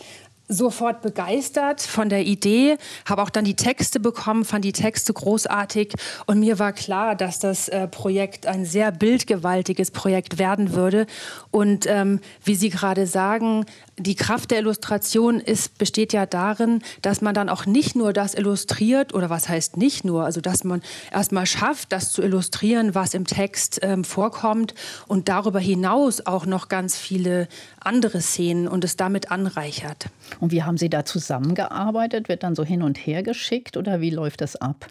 sofort 0.50 1.00
begeistert 1.00 1.80
von 1.80 2.08
der 2.08 2.26
Idee, 2.26 2.76
habe 3.08 3.22
auch 3.22 3.30
dann 3.30 3.44
die 3.44 3.54
Texte 3.54 4.00
bekommen, 4.00 4.44
fand 4.44 4.64
die 4.64 4.72
Texte 4.72 5.12
großartig 5.12 5.94
und 6.26 6.40
mir 6.40 6.58
war 6.58 6.72
klar, 6.72 7.14
dass 7.14 7.38
das 7.38 7.68
äh, 7.68 7.86
Projekt 7.86 8.46
ein 8.46 8.66
sehr 8.66 8.90
bildgewaltiges 8.90 9.92
Projekt 9.92 10.38
werden 10.38 10.74
würde. 10.74 11.06
Und 11.52 11.86
ähm, 11.86 12.20
wie 12.44 12.56
Sie 12.56 12.68
gerade 12.68 13.06
sagen, 13.06 13.64
die 14.02 14.14
Kraft 14.14 14.50
der 14.50 14.58
Illustration 14.58 15.40
ist, 15.40 15.78
besteht 15.78 16.12
ja 16.12 16.26
darin, 16.26 16.82
dass 17.02 17.20
man 17.20 17.34
dann 17.34 17.48
auch 17.48 17.66
nicht 17.66 17.94
nur 17.94 18.12
das 18.12 18.34
illustriert, 18.34 19.14
oder 19.14 19.30
was 19.30 19.48
heißt 19.48 19.76
nicht 19.76 20.04
nur, 20.04 20.24
also 20.24 20.40
dass 20.40 20.64
man 20.64 20.82
erstmal 21.12 21.46
schafft, 21.46 21.92
das 21.92 22.12
zu 22.12 22.22
illustrieren, 22.22 22.94
was 22.94 23.14
im 23.14 23.26
Text 23.26 23.80
ähm, 23.82 24.04
vorkommt 24.04 24.74
und 25.06 25.28
darüber 25.28 25.60
hinaus 25.60 26.26
auch 26.26 26.46
noch 26.46 26.68
ganz 26.68 26.96
viele 26.96 27.48
andere 27.80 28.20
Szenen 28.20 28.68
und 28.68 28.84
es 28.84 28.96
damit 28.96 29.30
anreichert. 29.30 30.06
Und 30.40 30.52
wie 30.52 30.62
haben 30.62 30.78
Sie 30.78 30.88
da 30.88 31.04
zusammengearbeitet? 31.04 32.28
Wird 32.28 32.42
dann 32.42 32.54
so 32.54 32.64
hin 32.64 32.82
und 32.82 32.96
her 32.98 33.22
geschickt 33.22 33.76
oder 33.76 34.00
wie 34.00 34.10
läuft 34.10 34.40
das 34.40 34.56
ab? 34.56 34.86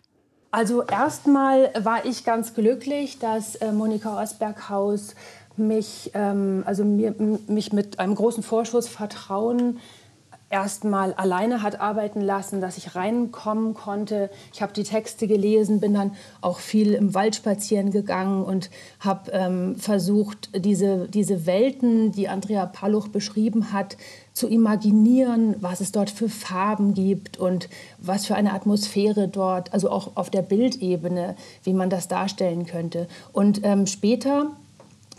Also 0.51 0.83
erstmal 0.83 1.71
war 1.79 2.05
ich 2.05 2.23
ganz 2.23 2.55
glücklich, 2.55 3.19
dass 3.19 3.55
äh, 3.55 3.71
Monika 3.71 4.19
Osberghaus 4.19 5.13
mich, 5.59 6.11
ähm, 6.13 6.63
also 6.65 6.83
mir, 6.83 7.13
mich 7.47 7.73
mit 7.73 7.99
einem 7.99 8.15
großen 8.15 8.43
Vorschuss 8.43 8.87
Vertrauen 8.87 9.79
erstmal 10.49 11.13
alleine 11.13 11.61
hat 11.61 11.79
arbeiten 11.79 12.21
lassen, 12.21 12.59
dass 12.61 12.77
ich 12.77 12.95
reinkommen 12.95 13.73
konnte. 13.73 14.29
Ich 14.53 14.61
habe 14.61 14.73
die 14.73 14.83
Texte 14.83 15.27
gelesen, 15.27 15.79
bin 15.79 15.93
dann 15.93 16.11
auch 16.41 16.59
viel 16.59 16.93
im 16.93 17.13
Wald 17.13 17.35
spazieren 17.35 17.91
gegangen 17.91 18.43
und 18.43 18.69
habe 18.99 19.31
ähm, 19.31 19.75
versucht, 19.75 20.49
diese, 20.55 21.07
diese 21.07 21.45
Welten, 21.45 22.11
die 22.11 22.29
Andrea 22.29 22.65
Paluch 22.65 23.09
beschrieben 23.09 23.71
hat, 23.71 23.97
zu 24.33 24.47
imaginieren, 24.47 25.55
was 25.59 25.81
es 25.81 25.91
dort 25.91 26.09
für 26.09 26.29
Farben 26.29 26.93
gibt 26.93 27.37
und 27.37 27.69
was 27.99 28.25
für 28.25 28.35
eine 28.35 28.53
Atmosphäre 28.53 29.27
dort, 29.27 29.73
also 29.73 29.91
auch 29.91 30.11
auf 30.15 30.29
der 30.29 30.41
Bildebene, 30.41 31.35
wie 31.63 31.73
man 31.73 31.89
das 31.89 32.07
darstellen 32.07 32.65
könnte. 32.65 33.07
Und 33.33 33.61
ähm, 33.63 33.85
später 33.85 34.51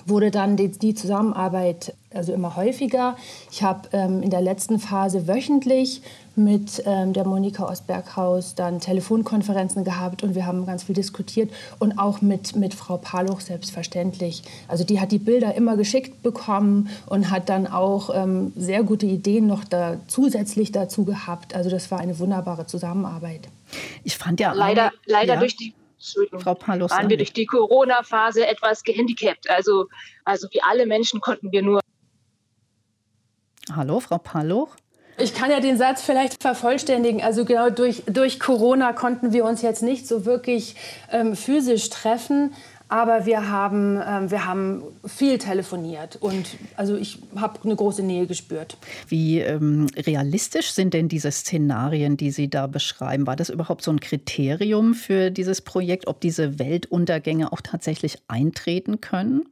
wurde 0.07 0.31
dann 0.31 0.57
die, 0.57 0.69
die 0.69 0.95
Zusammenarbeit 0.95 1.95
also 2.13 2.33
immer 2.33 2.57
häufiger. 2.57 3.17
Ich 3.51 3.63
habe 3.63 3.89
ähm, 3.93 4.23
in 4.23 4.31
der 4.31 4.41
letzten 4.41 4.79
Phase 4.81 5.29
wöchentlich 5.29 6.03
mit 6.37 6.83
ähm, 6.87 7.13
der 7.13 7.27
Monika 7.27 7.69
Osberghaus 7.69 8.55
dann 8.55 8.81
Telefonkonferenzen 8.81 9.85
gehabt 9.85 10.23
und 10.23 10.35
wir 10.35 10.47
haben 10.47 10.67
ganz 10.67 10.85
viel 10.85 10.95
diskutiert 10.95 11.51
und 11.79 11.99
auch 11.99 12.23
mit, 12.23 12.57
mit 12.57 12.75
Frau 12.75 12.97
Paluch 12.97 13.41
selbstverständlich. 13.41 14.43
Also 14.67 14.85
die 14.85 15.01
hat 15.01 15.13
die 15.13 15.19
Bilder 15.19 15.55
immer 15.55 15.77
geschickt 15.77 16.23
bekommen 16.23 16.89
und 17.07 17.31
hat 17.31 17.49
dann 17.49 17.67
auch 17.67 18.11
ähm, 18.15 18.53
sehr 18.57 18.83
gute 18.83 19.07
Ideen 19.07 19.47
noch 19.47 19.65
da 19.65 19.99
zusätzlich 20.07 20.73
dazu 20.73 21.05
gehabt. 21.05 21.55
Also 21.55 21.71
das 21.71 21.91
war 21.91 22.01
eine 22.01 22.19
wunderbare 22.19 22.67
Zusammenarbeit. 22.67 23.49
Ich 24.03 24.17
fand 24.17 24.41
ja 24.41 24.53
leider, 24.53 24.91
leider 25.07 25.35
ja. 25.35 25.41
durch 25.41 25.57
die 25.57 25.75
Frau 26.39 26.55
Palos 26.55 26.91
waren 26.91 27.09
wir 27.11 27.17
durch 27.17 27.33
die 27.33 27.47
Corona-Phase 27.47 28.47
etwas 28.47 28.83
gehandicapt. 28.83 29.51
Also, 29.51 29.87
also 30.25 30.49
wie 30.51 30.63
alle 30.63 30.87
Menschen 30.87 31.21
konnten 31.21 31.53
wir 31.53 31.63
nur. 31.63 31.81
Hallo, 33.75 34.01
Frau 34.01 34.19
Paloch? 34.19 34.77
Ich 35.19 35.35
kann 35.35 35.51
ja 35.51 35.61
den 35.61 35.77
Satz 35.77 36.03
vielleicht 36.03 36.41
vervollständigen. 36.41 37.23
Also 37.23 37.45
genau 37.45 37.69
durch, 37.69 38.03
durch 38.07 38.41
Corona 38.41 38.93
konnten 38.95 39.33
wir 39.33 39.45
uns 39.45 39.61
jetzt 39.61 39.83
nicht 39.83 40.07
so 40.09 40.25
wirklich 40.25 40.77
ähm, 41.11 41.37
physisch 41.37 41.91
treffen. 41.91 42.55
Aber 42.91 43.25
wir 43.25 43.49
haben, 43.49 44.01
ähm, 44.05 44.33
wir 44.33 44.47
haben 44.47 44.83
viel 45.07 45.39
telefoniert 45.39 46.17
und 46.17 46.57
also 46.77 46.97
ich 46.97 47.21
habe 47.37 47.61
eine 47.63 47.77
große 47.77 48.03
Nähe 48.03 48.27
gespürt. 48.27 48.77
Wie 49.07 49.39
ähm, 49.39 49.87
realistisch 49.97 50.73
sind 50.73 50.93
denn 50.93 51.09
diese 51.09 51.31
Szenarien, 51.31 52.17
die 52.17 52.33
Sie 52.33 52.51
da 52.51 52.67
beschreiben? 52.67 53.29
War 53.29 53.37
das 53.37 53.49
überhaupt 53.49 53.85
so 53.85 53.93
ein 53.93 54.01
Kriterium 54.01 54.95
für 54.95 55.31
dieses 55.31 55.61
Projekt, 55.61 56.09
ob 56.09 56.21
diese 56.21 56.59
Weltuntergänge 56.59 57.53
auch 57.53 57.61
tatsächlich 57.61 58.19
eintreten 58.27 59.01
können? 59.01 59.45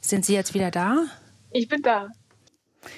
Sind 0.00 0.24
Sie 0.24 0.32
jetzt 0.32 0.54
wieder 0.54 0.70
da? 0.70 1.04
Ich 1.52 1.68
bin 1.68 1.82
da. 1.82 2.08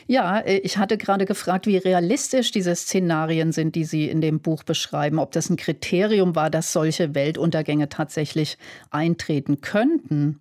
Ja, 0.07 0.39
äh, 0.39 0.59
ich 0.59 0.79
hatte 0.79 0.99
gerade 0.99 1.25
gefragt, 1.25 1.67
wie 1.67 1.77
realistisch 1.77 2.51
diese 2.51 2.75
Szenarien 2.75 3.53
sind, 3.53 3.75
die 3.75 3.85
Sie 3.85 4.09
in 4.09 4.21
dem 4.21 4.41
Buch 4.41 4.63
beschreiben. 4.63 5.19
Ob 5.19 5.33
das 5.33 5.51
ein 5.51 5.57
Kriterium 5.57 6.35
war, 6.35 6.51
dass 6.51 6.73
solche 6.73 7.15
Weltuntergänge 7.15 7.89
tatsächlich 7.89 8.59
eintreten 8.91 9.61
könnten. 9.61 10.41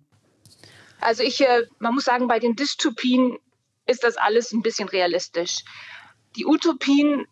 Also 1.00 1.22
ich, 1.22 1.40
äh, 1.40 1.64
man 1.78 1.94
muss 1.94 2.04
sagen, 2.04 2.28
bei 2.28 2.38
den 2.38 2.56
Dystopien 2.56 3.38
ist 3.86 4.04
das 4.04 4.16
alles 4.16 4.52
ein 4.52 4.62
bisschen 4.62 4.88
realistisch. 4.88 5.64
Die 6.36 6.44
Utopien, 6.44 7.26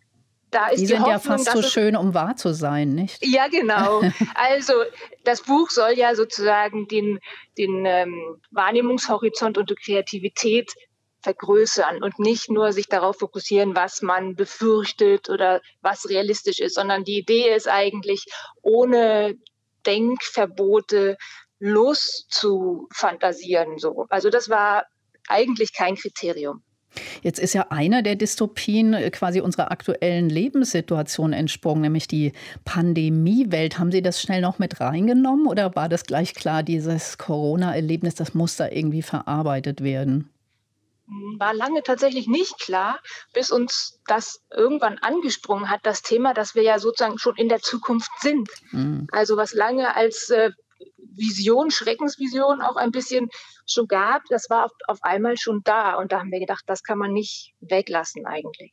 da 0.50 0.68
ist 0.68 0.80
die, 0.80 0.82
die 0.82 0.87
sind 0.87 1.00
Hoffnung, 1.00 1.12
ja 1.12 1.18
fast 1.18 1.52
so 1.52 1.62
schön, 1.62 1.96
um 1.96 2.14
wahr 2.14 2.37
zu 2.37 2.54
sein, 2.54 2.94
nicht? 2.94 3.25
Ja, 3.25 3.49
genau. 3.49 4.02
Also 4.35 4.73
das 5.25 5.42
Buch 5.42 5.70
soll 5.70 5.92
ja 5.92 6.14
sozusagen 6.14 6.88
den, 6.88 7.18
den 7.58 7.85
ähm, 7.85 8.40
Wahrnehmungshorizont 8.50 9.58
und 9.58 9.70
die 9.70 9.75
Kreativität 9.75 10.73
vergrößern 11.26 12.02
und 12.04 12.21
nicht 12.21 12.49
nur 12.49 12.73
sich 12.73 12.87
darauf 12.87 13.18
fokussieren, 13.18 13.75
was 13.75 14.00
man 14.00 14.37
befürchtet 14.37 15.28
oder 15.28 15.61
was 15.80 16.09
realistisch 16.09 16.61
ist, 16.61 16.76
sondern 16.76 17.02
die 17.02 17.18
Idee 17.18 17.52
ist 17.52 17.68
eigentlich, 17.68 18.26
ohne 18.62 19.35
Denkverbote 19.85 21.16
loszufantasieren. 21.59 23.78
So. 23.78 24.06
Also 24.09 24.30
das 24.30 24.49
war 24.49 24.85
eigentlich 25.26 25.75
kein 25.75 25.97
Kriterium. 25.97 26.62
Jetzt 27.23 27.40
ist 27.40 27.54
ja 27.54 27.66
einer 27.71 28.02
der 28.02 28.14
Dystopien 28.14 28.95
äh, 28.95 29.11
quasi 29.11 29.40
unserer 29.40 29.73
aktuellen 29.73 30.30
Lebenssituation 30.30 31.33
entsprungen, 31.33 31.83
nämlich 31.83 32.06
die 32.06 32.35
Pandemiewelt. 32.64 33.80
Haben 33.80 33.90
Sie 33.90 34.00
das 34.00 34.23
schnell 34.23 34.40
noch 34.40 34.61
mit 34.61 34.80
reingenommen 34.80 35.49
oder 35.49 35.75
war 35.75 35.88
das 35.88 36.04
gleich 36.04 36.35
klar, 36.35 36.62
dieses 36.62 37.18
Corona-Erlebnis, 37.18 38.14
das 38.14 38.33
muss 38.33 38.54
da 38.56 38.68
irgendwie 38.68 39.02
verarbeitet 39.02 39.83
werden? 39.83 40.30
War 41.39 41.55
lange 41.55 41.83
tatsächlich 41.83 42.27
nicht 42.27 42.59
klar, 42.59 43.01
bis 43.33 43.51
uns 43.51 44.01
das 44.07 44.41
irgendwann 44.51 44.99
angesprungen 44.99 45.71
hat, 45.71 45.81
das 45.85 46.03
Thema, 46.03 46.35
dass 46.35 46.55
wir 46.55 46.63
ja 46.63 46.79
sozusagen 46.79 47.19
schon 47.19 47.37
in 47.37 47.49
der 47.49 47.61
Zukunft 47.61 48.11
sind. 48.21 48.49
Mhm. 48.73 49.07
Also 49.13 49.37
was 49.37 49.53
lange 49.55 49.95
als 49.95 50.31
äh, 50.31 50.51
Vision, 51.17 51.71
Schreckensvision 51.71 52.61
auch 52.61 52.77
ein 52.77 52.91
bisschen 52.91 53.29
schon 53.67 53.87
gab, 53.87 54.23
das 54.29 54.51
war 54.51 54.67
auf, 54.67 54.73
auf 54.87 54.99
einmal 55.03 55.37
schon 55.37 55.63
da. 55.65 55.95
Und 55.95 56.13
da 56.13 56.21
haben 56.21 56.31
wir 56.31 56.41
gedacht, 56.41 56.65
das 56.67 56.83
kann 56.83 56.99
man 56.99 57.13
nicht 57.13 57.55
weglassen 57.61 58.27
eigentlich. 58.27 58.73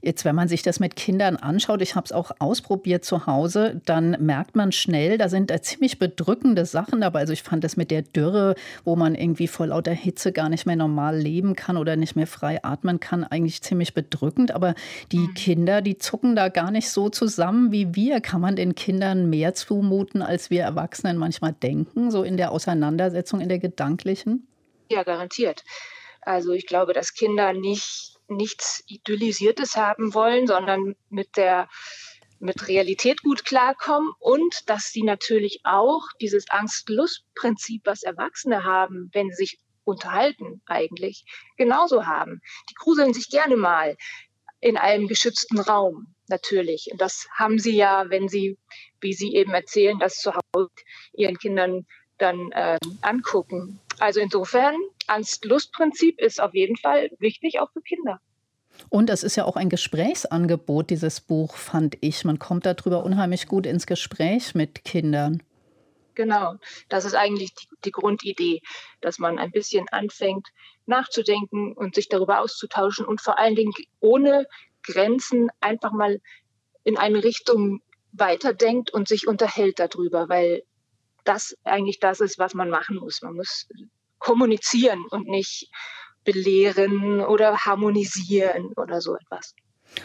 Jetzt, 0.00 0.24
wenn 0.24 0.34
man 0.34 0.48
sich 0.48 0.62
das 0.62 0.80
mit 0.80 0.96
Kindern 0.96 1.36
anschaut, 1.36 1.80
ich 1.82 1.94
habe 1.94 2.04
es 2.04 2.12
auch 2.12 2.32
ausprobiert 2.38 3.04
zu 3.04 3.26
Hause, 3.26 3.80
dann 3.84 4.16
merkt 4.20 4.56
man 4.56 4.72
schnell, 4.72 5.18
da 5.18 5.28
sind 5.28 5.50
da 5.50 5.62
ziemlich 5.62 5.98
bedrückende 5.98 6.66
Sachen 6.66 7.00
dabei. 7.00 7.20
Also 7.20 7.32
ich 7.32 7.42
fand 7.42 7.62
das 7.62 7.76
mit 7.76 7.90
der 7.90 8.02
Dürre, 8.02 8.54
wo 8.84 8.96
man 8.96 9.14
irgendwie 9.14 9.46
vor 9.46 9.68
lauter 9.68 9.92
Hitze 9.92 10.32
gar 10.32 10.48
nicht 10.48 10.66
mehr 10.66 10.76
normal 10.76 11.16
leben 11.16 11.54
kann 11.54 11.76
oder 11.76 11.96
nicht 11.96 12.16
mehr 12.16 12.26
frei 12.26 12.62
atmen 12.64 13.00
kann, 13.00 13.24
eigentlich 13.24 13.62
ziemlich 13.62 13.94
bedrückend. 13.94 14.52
Aber 14.52 14.74
die 15.12 15.18
mhm. 15.18 15.34
Kinder, 15.34 15.82
die 15.82 15.98
zucken 15.98 16.34
da 16.34 16.48
gar 16.48 16.70
nicht 16.70 16.90
so 16.90 17.08
zusammen 17.08 17.70
wie 17.70 17.94
wir. 17.94 18.20
Kann 18.20 18.40
man 18.40 18.56
den 18.56 18.74
Kindern 18.74 19.30
mehr 19.30 19.54
zumuten, 19.54 20.22
als 20.22 20.50
wir 20.50 20.62
Erwachsenen 20.62 21.16
manchmal 21.16 21.52
denken, 21.52 22.10
so 22.10 22.22
in 22.22 22.36
der 22.36 22.50
Auseinandersetzung, 22.52 23.40
in 23.40 23.48
der 23.48 23.58
gedanklichen? 23.58 24.46
Ja, 24.90 25.04
garantiert. 25.04 25.62
Also 26.20 26.52
ich 26.52 26.66
glaube, 26.66 26.92
dass 26.92 27.14
Kinder 27.14 27.52
nicht 27.52 28.11
nichts 28.36 28.82
Idyllisiertes 28.86 29.76
haben 29.76 30.14
wollen, 30.14 30.46
sondern 30.46 30.96
mit 31.08 31.36
der 31.36 31.68
mit 32.38 32.66
Realität 32.66 33.22
gut 33.22 33.44
klarkommen 33.44 34.12
und 34.18 34.68
dass 34.68 34.90
sie 34.90 35.04
natürlich 35.04 35.60
auch 35.62 36.02
dieses 36.20 36.50
Angst-Lust-Prinzip, 36.50 37.82
was 37.84 38.02
Erwachsene 38.02 38.64
haben, 38.64 39.10
wenn 39.12 39.30
sie 39.30 39.44
sich 39.44 39.60
unterhalten 39.84 40.60
eigentlich, 40.66 41.24
genauso 41.56 42.04
haben. 42.06 42.40
Die 42.68 42.74
gruseln 42.74 43.14
sich 43.14 43.30
gerne 43.30 43.56
mal 43.56 43.96
in 44.60 44.76
einem 44.76 45.06
geschützten 45.06 45.60
Raum, 45.60 46.14
natürlich. 46.28 46.88
Und 46.90 47.00
das 47.00 47.28
haben 47.32 47.58
sie 47.58 47.76
ja, 47.76 48.10
wenn 48.10 48.28
sie, 48.28 48.58
wie 49.00 49.12
sie 49.12 49.34
eben 49.34 49.52
erzählen, 49.54 49.98
das 49.98 50.16
zu 50.16 50.32
Hause 50.34 50.68
ihren 51.12 51.38
Kindern 51.38 51.86
dann 52.18 52.52
äh, 52.52 52.78
angucken. 53.02 53.80
Also 53.98 54.20
insofern, 54.20 54.76
Angst-Lust-Prinzip 55.08 56.20
ist 56.20 56.40
auf 56.40 56.54
jeden 56.54 56.76
Fall 56.76 57.10
wichtig, 57.18 57.60
auch 57.60 57.70
für 57.72 57.82
Kinder. 57.82 58.20
Und 58.88 59.10
es 59.10 59.22
ist 59.22 59.36
ja 59.36 59.44
auch 59.44 59.56
ein 59.56 59.68
Gesprächsangebot, 59.68 60.90
dieses 60.90 61.20
Buch, 61.20 61.56
fand 61.56 61.96
ich. 62.00 62.24
Man 62.24 62.38
kommt 62.38 62.66
darüber 62.66 63.04
unheimlich 63.04 63.46
gut 63.46 63.66
ins 63.66 63.86
Gespräch 63.86 64.54
mit 64.54 64.84
Kindern. 64.84 65.42
Genau, 66.14 66.56
das 66.88 67.04
ist 67.04 67.14
eigentlich 67.14 67.54
die, 67.54 67.66
die, 67.86 67.90
Grundidee, 67.90 68.60
dass 69.00 69.18
man 69.18 69.38
ein 69.38 69.50
bisschen 69.50 69.88
anfängt 69.88 70.46
nachzudenken 70.86 71.72
und 71.72 71.94
sich 71.94 72.08
darüber 72.08 72.40
auszutauschen 72.40 73.06
und 73.06 73.20
vor 73.20 73.38
allen 73.38 73.54
Dingen 73.54 73.72
ohne 74.00 74.46
Grenzen 74.82 75.48
einfach 75.60 75.92
mal 75.92 76.20
in 76.84 76.98
eine 76.98 77.22
Richtung 77.22 77.80
weiterdenkt 78.12 78.92
und 78.92 79.08
sich 79.08 79.26
unterhält 79.26 79.78
darüber, 79.78 80.28
weil 80.28 80.64
das 81.24 81.56
eigentlich 81.64 82.00
das 82.00 82.20
ist, 82.20 82.38
was 82.38 82.54
man 82.54 82.68
machen 82.68 82.96
muss. 82.96 83.22
Man 83.22 83.34
muss 83.34 83.68
kommunizieren 84.22 85.04
und 85.10 85.26
nicht 85.28 85.68
belehren 86.24 87.20
oder 87.20 87.56
harmonisieren 87.56 88.72
oder 88.76 89.00
so 89.00 89.16
etwas. 89.16 89.54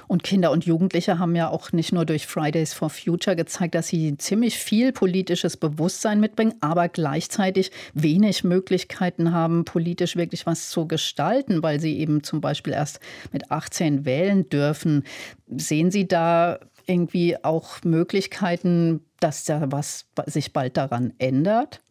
Und 0.08 0.24
Kinder 0.24 0.52
und 0.52 0.66
Jugendliche 0.66 1.20
haben 1.20 1.36
ja 1.36 1.50
auch 1.50 1.72
nicht 1.72 1.94
nur 1.94 2.06
durch 2.06 2.28
Fridays 2.28 2.74
for 2.74 2.90
Future 2.90 3.36
gezeigt, 3.36 3.76
dass 3.76 3.88
sie 3.88 4.18
ziemlich 4.18 4.58
viel 4.58 4.92
politisches 4.92 5.56
Bewusstsein 5.56 6.20
mitbringen, 6.20 6.56
aber 6.60 6.90
gleichzeitig 6.90 7.72
wenig 7.94 8.44
Möglichkeiten 8.44 9.32
haben, 9.32 9.64
politisch 9.64 10.16
wirklich 10.16 10.46
was 10.46 10.70
zu 10.70 10.88
gestalten, 10.88 11.64
weil 11.64 11.80
sie 11.80 11.98
eben 11.98 12.24
zum 12.24 12.42
Beispiel 12.42 12.74
erst 12.74 13.00
mit 13.32 13.52
18 13.52 14.06
wählen 14.06 14.50
dürfen. 14.50 15.04
Sehen 15.48 15.92
Sie 15.92 16.08
da 16.08 16.60
irgendwie 16.86 17.44
auch 17.44 17.82
Möglichkeiten, 17.84 19.06
dass 19.20 19.46
da 19.46 19.72
was 19.72 20.06
sich 20.26 20.54
bald 20.54 20.78
daran 20.78 21.14
ändert? 21.18 21.82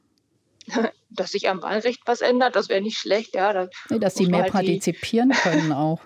Dass 1.11 1.33
sich 1.33 1.49
am 1.49 1.63
Wahlrecht 1.63 2.03
was 2.07 2.21
ändert, 2.21 2.57
das 2.57 2.69
wäre 2.69 2.81
nicht 2.81 2.99
schlecht, 2.99 3.35
ja. 3.35 3.53
Da 3.53 3.69
nee, 3.91 3.99
dass 3.99 4.17
sie 4.17 4.27
mehr 4.27 4.43
halt 4.43 4.53
partizipieren 4.53 5.31
können 5.43 5.73
auch. 5.73 6.01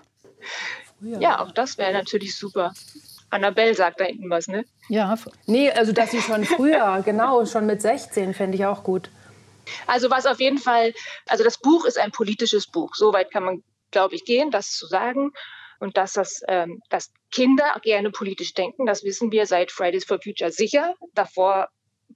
Ja, 1.01 1.41
auch 1.41 1.51
das 1.51 1.77
wäre 1.77 1.91
natürlich 1.91 2.37
super. 2.37 2.73
Annabelle 3.31 3.73
sagt 3.73 3.99
da 3.99 4.05
hinten 4.05 4.29
was, 4.29 4.47
ne? 4.47 4.65
Ja. 4.89 5.15
Nee, 5.47 5.71
also 5.71 5.91
dass 5.91 6.11
sie 6.11 6.21
schon 6.21 6.45
früher, 6.45 7.01
genau, 7.05 7.45
schon 7.45 7.65
mit 7.65 7.81
16 7.81 8.33
fände 8.33 8.57
ich 8.57 8.65
auch 8.65 8.83
gut. 8.83 9.09
Also 9.87 10.09
was 10.09 10.25
auf 10.25 10.39
jeden 10.39 10.57
Fall, 10.57 10.93
also 11.27 11.43
das 11.43 11.57
Buch 11.57 11.85
ist 11.85 11.97
ein 11.97 12.11
politisches 12.11 12.67
Buch. 12.67 12.93
Soweit 12.95 13.31
kann 13.31 13.43
man, 13.43 13.63
glaube 13.91 14.15
ich, 14.15 14.25
gehen, 14.25 14.51
das 14.51 14.71
zu 14.71 14.85
sagen. 14.87 15.31
Und 15.79 15.97
dass, 15.97 16.13
das, 16.13 16.41
ähm, 16.47 16.81
dass 16.89 17.11
Kinder 17.31 17.79
gerne 17.81 18.11
politisch 18.11 18.53
denken, 18.53 18.85
das 18.85 19.03
wissen 19.03 19.31
wir 19.31 19.47
seit 19.47 19.71
Fridays 19.71 20.05
for 20.05 20.19
Future 20.21 20.51
sicher. 20.51 20.93
Davor 21.15 21.69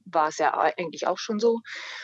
war 0.06 0.30
es 0.30 0.38
ja 0.38 0.54
eigentlich 0.78 1.08
auch 1.08 1.18
schon 1.18 1.40
so. 1.40 1.62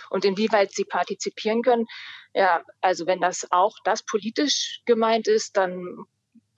Und 0.09 0.25
inwieweit 0.25 0.71
sie 0.71 0.85
partizipieren 0.85 1.61
können, 1.61 1.85
ja, 2.33 2.63
also 2.81 3.07
wenn 3.07 3.19
das 3.19 3.47
auch 3.51 3.75
das 3.83 4.03
politisch 4.03 4.81
gemeint 4.85 5.27
ist, 5.27 5.57
dann 5.57 6.05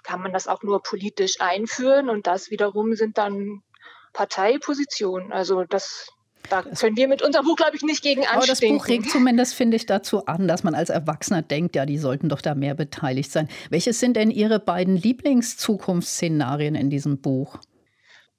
kann 0.04 0.22
man 0.22 0.34
das 0.34 0.48
auch 0.48 0.64
nur 0.64 0.84
politisch 0.84 1.40
einführen 1.40 2.10
und 2.10 2.28
das 2.28 2.52
wiederum 2.52 2.94
sind 2.96 3.18
dann 3.18 3.64
Parteipositionen. 4.12 5.32
Also 5.32 5.64
das 5.64 6.10
da 6.50 6.62
können 6.62 6.98
wir 6.98 7.08
mit 7.08 7.22
unserem 7.22 7.46
Buch, 7.46 7.56
glaube 7.56 7.76
ich, 7.76 7.84
nicht 7.84 8.04
gegen 8.04 8.22
anstinken. 8.22 8.38
Aber 8.38 8.48
das 8.48 8.60
Buch 8.60 8.88
regt 8.88 9.10
zumindest, 9.10 9.56
finde 9.56 9.78
ich, 9.78 9.86
dazu 9.86 10.26
an, 10.26 10.48
dass 10.48 10.64
man 10.64 10.76
als 10.76 10.90
Erwachsener 10.90 11.42
denkt, 11.42 11.76
ja, 11.76 11.86
die 11.86 11.98
sollten 11.98 12.28
doch 12.30 12.42
da 12.42 12.54
mehr 12.54 12.76
beteiligt 12.76 13.32
sein. 13.32 13.48
Welches 13.70 14.00
sind 14.02 14.18
denn 14.18 14.30
Ihre 14.30 14.60
beiden 14.60 14.98
Lieblingszukunftsszenarien 14.98 16.76
in 16.76 16.90
diesem 16.90 17.22
Buch? 17.22 17.60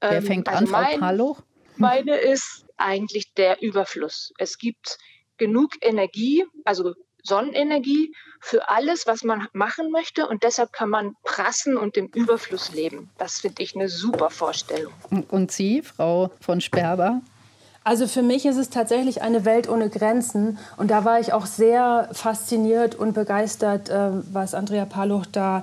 Wer 0.01 0.19
ähm, 0.19 0.23
fängt 0.23 0.49
also 0.49 0.61
an, 0.61 0.67
Frau 0.67 0.81
mein, 0.81 1.01
Paloch? 1.01 1.43
Meine 1.77 2.17
ist 2.17 2.64
eigentlich 2.77 3.35
der 3.35 3.63
Überfluss. 3.63 4.33
Es 4.39 4.59
gibt 4.59 4.99
genug 5.37 5.73
Energie, 5.81 6.45
also 6.65 6.95
Sonnenenergie 7.23 8.15
für 8.41 8.69
alles, 8.69 9.07
was 9.07 9.25
man 9.25 9.49
machen 9.53 9.91
möchte. 9.91 10.29
Und 10.29 10.43
deshalb 10.43 10.73
kann 10.73 10.91
man 10.91 11.15
prassen 11.23 11.77
und 11.77 11.97
im 11.97 12.09
Überfluss 12.09 12.73
leben. 12.73 13.11
Das 13.19 13.41
finde 13.41 13.63
ich 13.63 13.75
eine 13.75 13.89
super 13.89 14.31
Vorstellung. 14.31 14.93
Und 15.29 15.51
Sie, 15.51 15.83
Frau 15.83 16.31
von 16.41 16.61
Sperber? 16.61 17.23
Also 17.85 18.07
für 18.07 18.23
mich 18.23 18.47
ist 18.47 18.57
es 18.57 18.71
tatsächlich 18.71 19.21
eine 19.21 19.45
Welt 19.45 19.69
ohne 19.69 19.91
Grenzen. 19.91 20.59
Und 20.79 20.91
da 20.91 21.05
war 21.05 21.21
ich 21.21 21.35
auch 21.35 21.45
sehr 21.45 22.09
fasziniert 22.13 22.95
und 22.95 23.13
begeistert, 23.13 23.91
äh, 23.91 24.09
was 24.33 24.55
Andrea 24.55 24.87
Paloch 24.87 25.27
da 25.27 25.63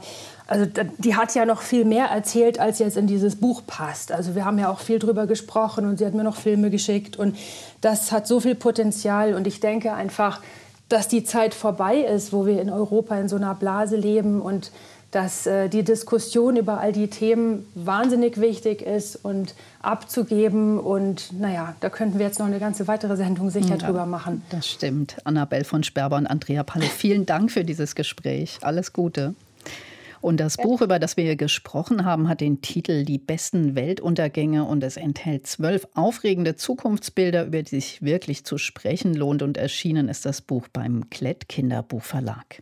also 0.52 0.66
die 0.98 1.16
hat 1.16 1.34
ja 1.34 1.46
noch 1.46 1.62
viel 1.62 1.86
mehr 1.86 2.08
erzählt, 2.08 2.60
als 2.60 2.80
jetzt 2.80 2.98
in 2.98 3.08
dieses 3.08 3.38
Buch 3.38 3.62
passt. 3.66 4.12
Also 4.12 4.36
wir 4.36 4.44
haben 4.44 4.60
ja 4.60 4.70
auch 4.70 4.80
viel 4.80 5.00
drüber 5.00 5.26
gesprochen 5.26 5.86
und 5.86 5.98
sie 5.98 6.06
hat 6.06 6.14
mir 6.14 6.26
noch 6.26 6.36
Filme 6.36 6.70
geschickt 6.70 7.16
und 7.16 7.38
das 7.80 8.12
hat 8.12 8.28
so 8.28 8.42
viel 8.42 8.56
Potenzial 8.56 9.34
und 9.34 9.48
ich 9.48 9.62
denke 9.62 9.94
einfach, 9.94 10.42
dass 10.90 11.08
die 11.08 11.24
Zeit 11.24 11.54
vorbei 11.54 12.00
ist, 12.00 12.34
wo 12.34 12.46
wir 12.46 12.62
in 12.62 12.70
Europa 12.70 13.16
in 13.16 13.30
so 13.30 13.38
einer 13.38 13.56
Blase 13.56 13.96
leben 13.96 14.42
und 14.42 14.74
dass 15.12 15.46
äh, 15.46 15.68
die 15.68 15.84
Diskussion 15.84 16.56
über 16.56 16.80
all 16.80 16.94
die 16.94 17.10
Themen 17.10 17.66
wahnsinnig 17.76 18.40
wichtig 18.40 18.82
ist 18.82 19.18
und 19.18 19.54
abzugeben. 19.82 20.80
Und 20.80 21.34
naja, 21.38 21.76
da 21.82 21.90
könnten 21.90 22.18
wir 22.18 22.26
jetzt 22.26 22.40
noch 22.40 22.46
eine 22.46 22.60
ganze 22.60 22.88
weitere 22.88 23.18
Sendung 23.18 23.50
sicher 23.50 23.76
ja, 23.76 23.78
drüber 23.78 24.06
machen. 24.06 24.42
Das 24.50 24.68
stimmt. 24.68 25.18
Annabelle 25.26 25.66
von 25.66 25.84
Sperber 25.84 26.16
und 26.16 26.28
Andrea 26.28 26.64
Palle, 26.64 26.86
vielen 26.86 27.26
Dank 27.26 27.52
für 27.52 27.66
dieses 27.66 27.96
Gespräch. 27.96 28.58
Alles 28.62 28.94
Gute. 28.94 29.36
Und 30.22 30.40
das 30.40 30.56
Buch, 30.56 30.82
über 30.82 31.00
das 31.00 31.18
wir 31.18 31.24
hier 31.24 31.36
gesprochen 31.36 32.06
haben, 32.06 32.30
hat 32.30 32.42
den 32.42 32.62
Titel 32.62 33.06
Die 33.06 33.18
besten 33.18 33.76
Weltuntergänge 33.76 34.64
und 34.64 34.84
es 34.84 34.96
enthält 34.96 35.48
zwölf 35.48 35.88
aufregende 35.96 36.56
Zukunftsbilder, 36.56 37.46
über 37.46 37.64
die 37.64 37.70
sich 37.70 38.04
wirklich 38.04 38.46
zu 38.46 38.60
sprechen 38.60 39.16
lohnt. 39.16 39.42
Und 39.42 39.58
erschienen 39.58 40.10
ist 40.10 40.26
das 40.26 40.42
Buch 40.42 40.68
beim 40.72 41.10
Klett 41.10 41.50
Kinderbuchverlag. 41.50 42.62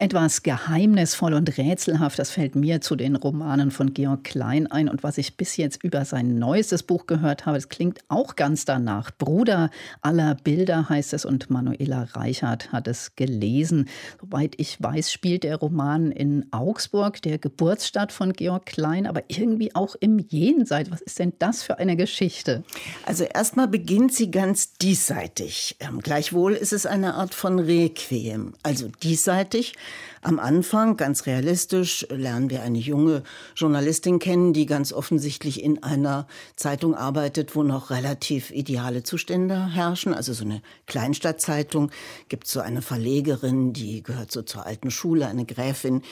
etwas 0.00 0.44
geheimnisvoll 0.44 1.34
und 1.34 1.58
rätselhaft, 1.58 2.20
das 2.20 2.30
fällt 2.30 2.54
mir 2.54 2.80
zu 2.80 2.94
den 2.94 3.16
Romanen 3.16 3.72
von 3.72 3.94
Georg 3.94 4.22
Klein 4.22 4.68
ein. 4.68 4.88
Und 4.88 5.02
was 5.02 5.18
ich 5.18 5.36
bis 5.36 5.56
jetzt 5.56 5.82
über 5.82 6.04
sein 6.04 6.38
neuestes 6.38 6.84
Buch 6.84 7.06
gehört 7.08 7.46
habe, 7.46 7.56
das 7.56 7.68
klingt 7.68 7.98
auch 8.06 8.36
ganz 8.36 8.64
danach. 8.64 9.10
Bruder 9.10 9.70
aller 10.00 10.36
Bilder 10.36 10.88
heißt 10.88 11.14
es 11.14 11.24
und 11.24 11.50
Manuela 11.50 12.04
Reichert 12.12 12.70
hat 12.70 12.86
es 12.86 13.16
gelesen. 13.16 13.88
Soweit 14.20 14.54
ich 14.58 14.80
weiß, 14.80 15.10
spielt 15.10 15.42
der 15.42 15.56
Roman 15.56 16.12
in 16.12 16.46
Augsburg, 16.52 17.20
der 17.22 17.38
Geburtsstadt 17.38 18.12
von 18.12 18.32
Georg 18.34 18.66
Klein, 18.66 19.04
aber 19.04 19.24
irgendwie 19.26 19.74
auch 19.74 19.96
im 19.98 20.20
Jenseits. 20.20 20.92
Was 20.92 21.00
ist 21.00 21.18
denn 21.18 21.32
das 21.40 21.64
für 21.64 21.78
eine 21.80 21.96
Geschichte? 21.96 22.62
Also 23.04 23.24
erstmal 23.24 23.66
beginnt 23.66 24.14
sie 24.14 24.30
ganz 24.30 24.74
diesseitig. 24.74 25.74
Ähm, 25.80 25.98
gleichwohl 26.00 26.52
ist 26.52 26.72
es 26.72 26.86
eine 26.86 27.14
Art 27.14 27.34
von 27.34 27.58
Requiem. 27.58 28.52
Also 28.62 28.86
diesseitig 29.02 29.74
am 30.22 30.38
Anfang, 30.38 30.96
ganz 30.96 31.26
realistisch, 31.26 32.06
lernen 32.10 32.50
wir 32.50 32.62
eine 32.62 32.78
junge 32.78 33.22
Journalistin 33.54 34.18
kennen, 34.18 34.52
die 34.52 34.66
ganz 34.66 34.92
offensichtlich 34.92 35.62
in 35.62 35.82
einer 35.82 36.26
Zeitung 36.56 36.94
arbeitet, 36.94 37.54
wo 37.54 37.62
noch 37.62 37.90
relativ 37.90 38.50
ideale 38.50 39.02
Zustände 39.02 39.72
herrschen. 39.72 40.14
Also 40.14 40.32
so 40.32 40.44
eine 40.44 40.62
Kleinstadtzeitung 40.86 41.90
gibt 42.28 42.48
so 42.48 42.60
eine 42.60 42.82
Verlegerin, 42.82 43.72
die 43.72 44.02
gehört 44.02 44.32
so 44.32 44.42
zur 44.42 44.66
alten 44.66 44.90
Schule, 44.90 45.28
eine 45.28 45.44
Gräfin, 45.44 46.02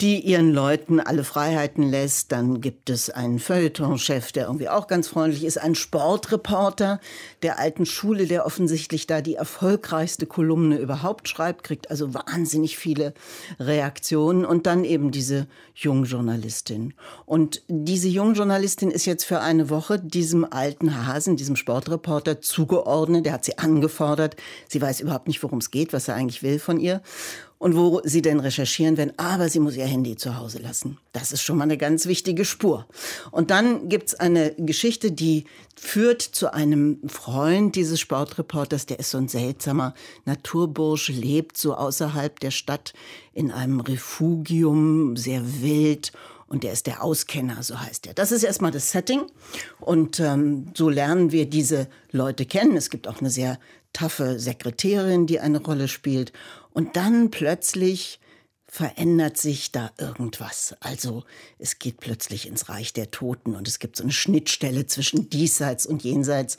die 0.00 0.20
ihren 0.20 0.52
Leuten 0.52 0.98
alle 0.98 1.22
Freiheiten 1.22 1.82
lässt. 1.82 2.32
Dann 2.32 2.60
gibt 2.60 2.90
es 2.90 3.10
einen 3.10 3.38
Feuilletonchef, 3.38 4.32
der 4.32 4.46
irgendwie 4.46 4.68
auch 4.68 4.86
ganz 4.86 5.08
freundlich 5.08 5.44
ist, 5.44 5.58
ein 5.58 5.74
Sportreporter 5.74 7.00
der 7.42 7.58
alten 7.58 7.86
Schule, 7.86 8.26
der 8.26 8.44
offensichtlich 8.44 9.06
da 9.06 9.20
die 9.20 9.36
erfolgreichste 9.36 10.26
Kolumne 10.26 10.78
überhaupt 10.78 11.28
schreibt, 11.28 11.62
kriegt 11.64 11.90
also 11.90 12.12
wahnsinnig 12.12 12.76
viele 12.76 13.14
Reaktionen 13.60 14.44
und 14.44 14.66
dann 14.66 14.84
eben 14.84 15.12
diese 15.12 15.46
Jungjournalistin. 15.74 16.94
Und 17.24 17.62
diese 17.68 18.08
Jungjournalistin 18.08 18.90
ist 18.90 19.04
jetzt 19.04 19.24
für 19.24 19.40
eine 19.40 19.70
Woche 19.70 20.00
diesem 20.00 20.44
alten 20.44 21.06
Hasen, 21.06 21.36
diesem 21.36 21.56
Sportreporter 21.56 22.40
zugeordnet. 22.40 23.26
Der 23.26 23.32
hat 23.34 23.44
sie 23.44 23.58
angefordert. 23.58 24.36
Sie 24.68 24.82
weiß 24.82 25.00
überhaupt 25.00 25.28
nicht, 25.28 25.42
worum 25.42 25.58
es 25.58 25.70
geht, 25.70 25.92
was 25.92 26.08
er 26.08 26.16
eigentlich 26.16 26.42
will 26.42 26.58
von 26.58 26.80
ihr 26.80 27.00
und 27.64 27.76
wo 27.76 28.02
sie 28.04 28.20
denn 28.20 28.40
recherchieren 28.40 28.98
werden. 28.98 29.14
Aber 29.16 29.48
sie 29.48 29.58
muss 29.58 29.74
ihr 29.74 29.86
Handy 29.86 30.16
zu 30.16 30.36
Hause 30.36 30.58
lassen. 30.58 30.98
Das 31.14 31.32
ist 31.32 31.40
schon 31.40 31.56
mal 31.56 31.64
eine 31.64 31.78
ganz 31.78 32.04
wichtige 32.04 32.44
Spur. 32.44 32.86
Und 33.30 33.50
dann 33.50 33.88
gibt's 33.88 34.14
eine 34.14 34.54
Geschichte, 34.58 35.12
die 35.12 35.46
führt 35.74 36.20
zu 36.20 36.52
einem 36.52 36.98
Freund 37.08 37.74
dieses 37.74 38.00
Sportreporters, 38.00 38.84
der 38.84 38.98
ist 38.98 39.08
so 39.08 39.16
ein 39.16 39.28
seltsamer 39.28 39.94
Naturbursche, 40.26 41.12
lebt 41.12 41.56
so 41.56 41.74
außerhalb 41.74 42.38
der 42.38 42.50
Stadt 42.50 42.92
in 43.32 43.50
einem 43.50 43.80
Refugium, 43.80 45.16
sehr 45.16 45.62
wild 45.62 46.12
und 46.48 46.64
der 46.64 46.72
ist 46.72 46.86
der 46.86 47.02
Auskenner, 47.02 47.62
so 47.62 47.80
heißt 47.80 48.06
er. 48.06 48.12
Das 48.12 48.30
ist 48.30 48.42
erstmal 48.42 48.72
das 48.72 48.90
Setting 48.90 49.22
und 49.80 50.20
ähm, 50.20 50.66
so 50.74 50.90
lernen 50.90 51.32
wir 51.32 51.46
diese 51.46 51.88
Leute 52.12 52.44
kennen. 52.44 52.76
Es 52.76 52.90
gibt 52.90 53.08
auch 53.08 53.20
eine 53.20 53.30
sehr 53.30 53.58
taffe 53.94 54.38
Sekretärin, 54.38 55.26
die 55.26 55.40
eine 55.40 55.62
Rolle 55.62 55.88
spielt 55.88 56.32
und 56.74 56.96
dann 56.96 57.30
plötzlich 57.30 58.20
verändert 58.66 59.36
sich 59.38 59.70
da 59.70 59.92
irgendwas. 59.98 60.74
Also 60.80 61.22
es 61.58 61.78
geht 61.78 62.00
plötzlich 62.00 62.48
ins 62.48 62.68
Reich 62.68 62.92
der 62.92 63.12
Toten 63.12 63.54
und 63.54 63.68
es 63.68 63.78
gibt 63.78 63.96
so 63.96 64.02
eine 64.02 64.12
Schnittstelle 64.12 64.86
zwischen 64.86 65.30
diesseits 65.30 65.86
und 65.86 66.02
jenseits. 66.02 66.58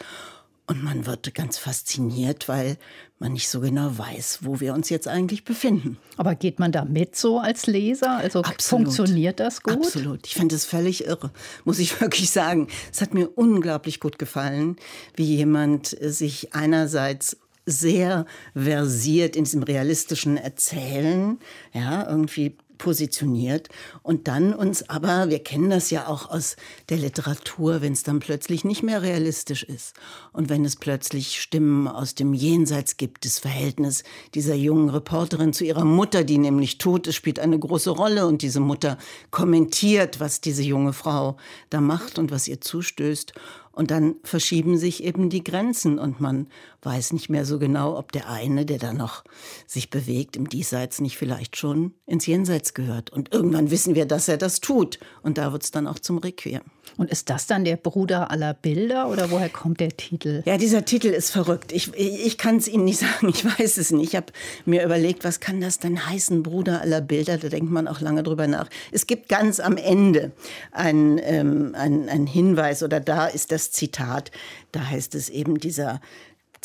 Und 0.68 0.82
man 0.82 1.06
wird 1.06 1.36
ganz 1.36 1.58
fasziniert, 1.58 2.48
weil 2.48 2.78
man 3.20 3.34
nicht 3.34 3.50
so 3.50 3.60
genau 3.60 3.98
weiß, 3.98 4.40
wo 4.42 4.62
wir 4.62 4.74
uns 4.74 4.90
jetzt 4.90 5.08
eigentlich 5.08 5.44
befinden. 5.44 5.98
Aber 6.18 6.34
geht 6.34 6.58
man 6.58 6.72
da 6.72 6.86
mit 6.86 7.16
so 7.16 7.38
als 7.40 7.68
Leser? 7.68 8.18
Also 8.18 8.40
Absolut. 8.40 8.86
funktioniert 8.86 9.40
das 9.40 9.62
gut? 9.62 9.74
Absolut. 9.74 10.26
Ich 10.26 10.34
finde 10.34 10.56
es 10.56 10.66
völlig 10.66 11.06
irre, 11.06 11.32
muss 11.66 11.80
ich 11.80 12.00
wirklich 12.02 12.32
sagen. 12.32 12.68
Es 12.92 13.02
hat 13.02 13.14
mir 13.14 13.28
unglaublich 13.38 14.00
gut 14.00 14.18
gefallen, 14.18 14.78
wie 15.16 15.36
jemand 15.36 15.96
sich 16.02 16.54
einerseits 16.54 17.38
sehr 17.66 18.26
versiert 18.54 19.36
in 19.36 19.44
diesem 19.44 19.64
realistischen 19.64 20.38
Erzählen, 20.38 21.40
ja, 21.74 22.08
irgendwie 22.08 22.58
positioniert. 22.78 23.70
Und 24.04 24.28
dann 24.28 24.54
uns 24.54 24.90
aber, 24.90 25.30
wir 25.30 25.40
kennen 25.40 25.70
das 25.70 25.90
ja 25.90 26.08
auch 26.08 26.30
aus 26.30 26.56
der 26.90 26.98
Literatur, 26.98 27.82
wenn 27.82 27.94
es 27.94 28.04
dann 28.04 28.20
plötzlich 28.20 28.64
nicht 28.64 28.84
mehr 28.84 29.02
realistisch 29.02 29.64
ist 29.64 29.96
und 30.34 30.50
wenn 30.50 30.66
es 30.66 30.76
plötzlich 30.76 31.42
Stimmen 31.42 31.88
aus 31.88 32.16
dem 32.16 32.34
Jenseits 32.34 32.98
gibt, 32.98 33.26
das 33.26 33.40
Verhältnis 33.40 34.04
dieser 34.34 34.56
jungen 34.56 34.90
Reporterin 34.90 35.54
zu 35.54 35.64
ihrer 35.64 35.86
Mutter, 35.86 36.24
die 36.24 36.38
nämlich 36.38 36.78
tot 36.78 37.08
ist, 37.08 37.16
spielt 37.16 37.40
eine 37.40 37.58
große 37.58 37.90
Rolle 37.90 38.28
und 38.28 38.42
diese 38.42 38.60
Mutter 38.60 38.98
kommentiert, 39.32 40.20
was 40.20 40.42
diese 40.42 40.64
junge 40.64 40.94
Frau 40.94 41.38
da 41.70 41.82
macht 41.82 42.20
und 42.20 42.32
was 42.32 42.48
ihr 42.48 42.62
zustößt 42.62 43.34
und 43.76 43.92
dann 43.92 44.16
verschieben 44.24 44.78
sich 44.78 45.04
eben 45.04 45.30
die 45.30 45.44
Grenzen 45.44 46.00
und 46.00 46.20
man 46.20 46.48
weiß 46.82 47.14
nicht 47.14 47.30
mehr 47.30 47.46
so 47.46 47.60
genau, 47.60 47.98
ob 47.98 48.12
der 48.12 48.30
eine, 48.30 48.66
der 48.66 48.78
da 48.78 48.94
noch 48.94 49.24
sich 49.68 49.90
bewegt 49.90 50.38
im 50.38 50.48
Diesseits, 50.48 51.02
nicht 51.02 51.18
vielleicht 51.18 51.58
schon 51.58 51.94
ins 52.06 52.26
Jenseits 52.26 52.74
gehört. 52.74 53.10
Und 53.10 53.34
irgendwann 53.34 53.72
wissen 53.72 53.96
wir, 53.96 54.06
dass 54.06 54.28
er 54.28 54.38
das 54.38 54.62
tut. 54.62 55.00
Und 55.24 55.38
da 55.38 55.52
wird 55.52 55.64
es 55.64 55.72
dann 55.72 55.88
auch 55.88 56.00
zum 56.00 56.20
Requiem. 56.20 56.62
Und 56.98 57.10
ist 57.10 57.30
das 57.30 57.48
dann 57.48 57.66
der 57.66 57.78
Bruder 57.78 58.30
aller 58.32 58.54
Bilder 58.54 59.10
oder 59.10 59.32
woher 59.32 59.50
kommt 59.50 59.80
der 59.80 59.98
Titel? 59.98 60.44
Ja, 60.46 60.58
dieser 60.58 60.86
Titel 60.86 61.08
ist 61.08 61.32
verrückt. 61.32 61.72
Ich, 61.72 61.94
ich 61.96 62.38
kann 62.38 62.58
es 62.58 62.68
Ihnen 62.68 62.86
nicht 62.86 63.00
sagen, 63.00 63.30
ich 63.30 63.44
weiß 63.44 63.78
es 63.78 63.92
nicht. 63.92 64.10
Ich 64.10 64.16
habe 64.16 64.28
mir 64.66 64.86
überlegt, 64.86 65.24
was 65.24 65.40
kann 65.40 65.60
das 65.60 65.80
denn 65.80 66.08
heißen, 66.08 66.44
Bruder 66.44 66.82
aller 66.82 67.02
Bilder? 67.02 67.38
Da 67.38 67.50
denkt 67.50 67.72
man 67.72 67.88
auch 67.88 68.00
lange 68.00 68.24
drüber 68.24 68.48
nach. 68.48 68.70
Es 68.92 69.08
gibt 69.08 69.28
ganz 69.28 69.60
am 69.60 69.78
Ende 69.78 70.32
einen 70.72 71.20
ähm, 71.22 71.74
ein 71.76 72.28
Hinweis 72.28 72.84
oder 72.84 73.00
da 73.00 73.28
ist 73.28 73.52
das 73.52 73.65
Zitat. 73.72 74.32
Da 74.72 74.88
heißt 74.88 75.16
es 75.16 75.30
eben, 75.30 75.60
dieser 75.60 76.02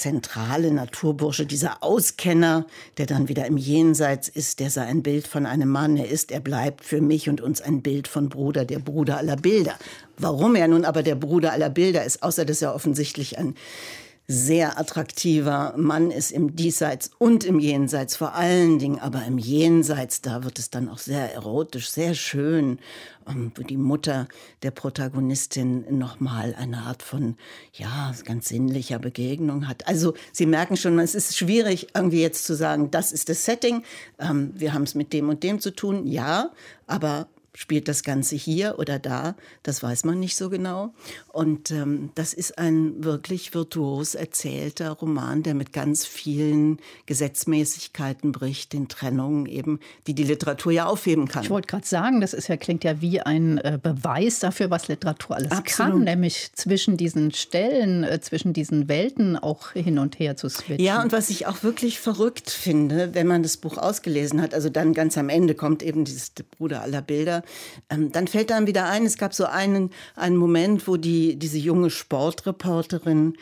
zentrale 0.01 0.73
Naturbursche, 0.73 1.45
dieser 1.45 1.83
Auskenner, 1.83 2.67
der 2.97 3.05
dann 3.05 3.29
wieder 3.29 3.45
im 3.47 3.59
Jenseits 3.59 4.29
ist, 4.29 4.59
der 4.59 4.71
sei 4.71 4.87
ein 4.87 5.03
Bild 5.03 5.27
von 5.27 5.45
einem 5.45 5.69
Mann. 5.69 5.97
Er 5.99 6.09
ist, 6.09 6.33
er 6.33 6.41
bleibt 6.41 6.85
für 6.85 7.03
mich 7.03 7.29
und 7.29 7.43
uns 7.43 7.61
ein 7.61 7.83
Bild 7.83 8.09
von 8.09 8.31
Bruder, 8.31 8.65
der 8.65 8.79
Bruder 8.79 9.19
aller 9.19 9.37
Bilder. 9.37 9.75
Warum 10.17 10.55
er 10.55 10.69
nun 10.69 10.87
aber 10.87 11.03
der 11.03 11.17
Bruder 11.17 11.53
aller 11.53 11.69
Bilder 11.69 12.05
ist, 12.05 12.23
außer 12.23 12.47
dass 12.47 12.63
er 12.63 12.75
offensichtlich 12.75 13.39
ein 13.39 13.55
sehr 14.33 14.79
attraktiver 14.79 15.75
Mann 15.77 16.13
ist 16.13 16.31
im 16.31 16.55
Diesseits 16.55 17.11
und 17.19 17.43
im 17.43 17.59
Jenseits, 17.59 18.15
vor 18.15 18.37
allen 18.37 18.79
Dingen 18.79 19.01
aber 19.01 19.25
im 19.25 19.39
Jenseits, 19.39 20.21
da 20.21 20.45
wird 20.45 20.61
es 20.61 20.71
dann 20.71 20.89
auch 20.89 20.99
sehr 20.99 21.35
erotisch, 21.35 21.91
sehr 21.91 22.15
schön, 22.15 22.79
ähm, 23.29 23.51
wo 23.57 23.65
die 23.65 23.77
Mutter 23.77 24.29
der 24.63 24.71
Protagonistin 24.71 25.99
nochmal 25.99 26.55
eine 26.57 26.83
Art 26.83 27.03
von, 27.03 27.37
ja, 27.73 28.15
ganz 28.25 28.49
sinnlicher 28.49 29.01
Begegnung 29.01 29.67
hat. 29.67 29.89
Also 29.89 30.15
Sie 30.31 30.47
merken 30.47 30.77
schon, 30.77 31.01
es 31.01 31.17
ist 31.17 31.37
schwierig 31.37 31.89
irgendwie 31.97 32.23
jetzt 32.23 32.45
zu 32.45 32.55
sagen, 32.55 32.93
das 32.93 33.11
ist 33.11 33.31
das 33.31 33.45
Setting, 33.45 33.83
ähm, 34.21 34.53
wir 34.55 34.73
haben 34.73 34.85
es 34.85 34.95
mit 34.95 35.13
dem 35.13 35.29
und 35.29 35.43
dem 35.43 35.59
zu 35.59 35.75
tun, 35.75 36.07
ja, 36.07 36.53
aber 36.87 37.27
Spielt 37.55 37.89
das 37.89 38.05
Ganze 38.05 38.37
hier 38.37 38.79
oder 38.79 38.99
da? 38.99 39.35
Das 39.65 39.83
weiß 39.83 40.05
man 40.05 40.21
nicht 40.21 40.37
so 40.37 40.51
genau. 40.51 40.95
Und 41.29 41.73
ähm, 41.73 42.11
das 42.15 42.33
ist 42.33 42.59
ein 42.59 43.03
wirklich 43.03 43.55
virtuos 43.55 44.15
erzählter 44.15 44.91
Roman, 44.91 45.43
der 45.43 45.55
mit 45.55 45.73
ganz 45.73 46.07
vielen 46.07 46.79
Gesetzmäßigkeiten 47.07 48.31
bricht, 48.31 48.73
den 48.73 48.87
Trennungen 48.89 49.47
eben, 49.47 49.81
die 50.07 50.15
die 50.15 50.23
Literatur 50.23 50.71
ja 50.71 50.87
aufheben 50.87 51.27
kann. 51.27 51.43
Ich 51.43 51.51
wollte 51.51 51.67
gerade 51.67 51.87
sagen, 51.87 52.21
das 52.21 52.35
ist 52.35 52.49
ja, 52.49 52.57
klingt 52.57 52.85
ja 52.85 53.01
wie 53.01 53.21
ein 53.21 53.59
äh, 53.59 53.79
Beweis 53.83 54.39
dafür, 54.39 54.71
was 54.71 54.87
Literatur 54.87 55.37
alles 55.37 55.51
Absolut. 55.51 55.93
kann, 55.93 56.05
nämlich 56.05 56.53
zwischen 56.55 56.97
diesen 56.97 57.33
Stellen, 57.33 58.05
äh, 58.05 58.21
zwischen 58.21 58.53
diesen 58.53 58.89
Welten 58.89 59.37
auch 59.37 59.73
hin 59.73 59.99
und 59.99 60.19
her 60.21 60.37
zu 60.37 60.49
switchen. 60.49 60.85
Ja, 60.85 61.03
und 61.03 61.11
was 61.11 61.31
ich 61.31 61.47
auch 61.47 61.63
wirklich 61.63 61.99
verrückt 61.99 62.51
finde, 62.51 63.15
wenn 63.15 63.27
man 63.27 63.43
das 63.43 63.57
Buch 63.57 63.77
ausgelesen 63.77 64.41
hat, 64.41 64.55
also 64.55 64.69
dann 64.69 64.95
ganz 64.95 65.19
am 65.19 65.29
Ende 65.29 65.55
kommt 65.55 65.83
eben 65.83 66.05
dieses 66.05 66.31
Bruder 66.57 66.83
aller 66.83 67.03
Bilder, 67.03 67.40
ähm, 67.89 68.13
dann 68.13 68.29
fällt 68.29 68.53
einem 68.53 68.67
wieder 68.67 68.87
ein, 68.87 69.07
es 69.07 69.19
gab 69.19 69.35
so 69.35 69.45
einen, 69.45 69.91
einen 70.17 70.37
Moment, 70.37 70.87
wo 70.87 70.97
die, 70.97 71.37
diese 71.37 71.59
junge 71.59 71.91
Sportreporterin, 71.91 73.35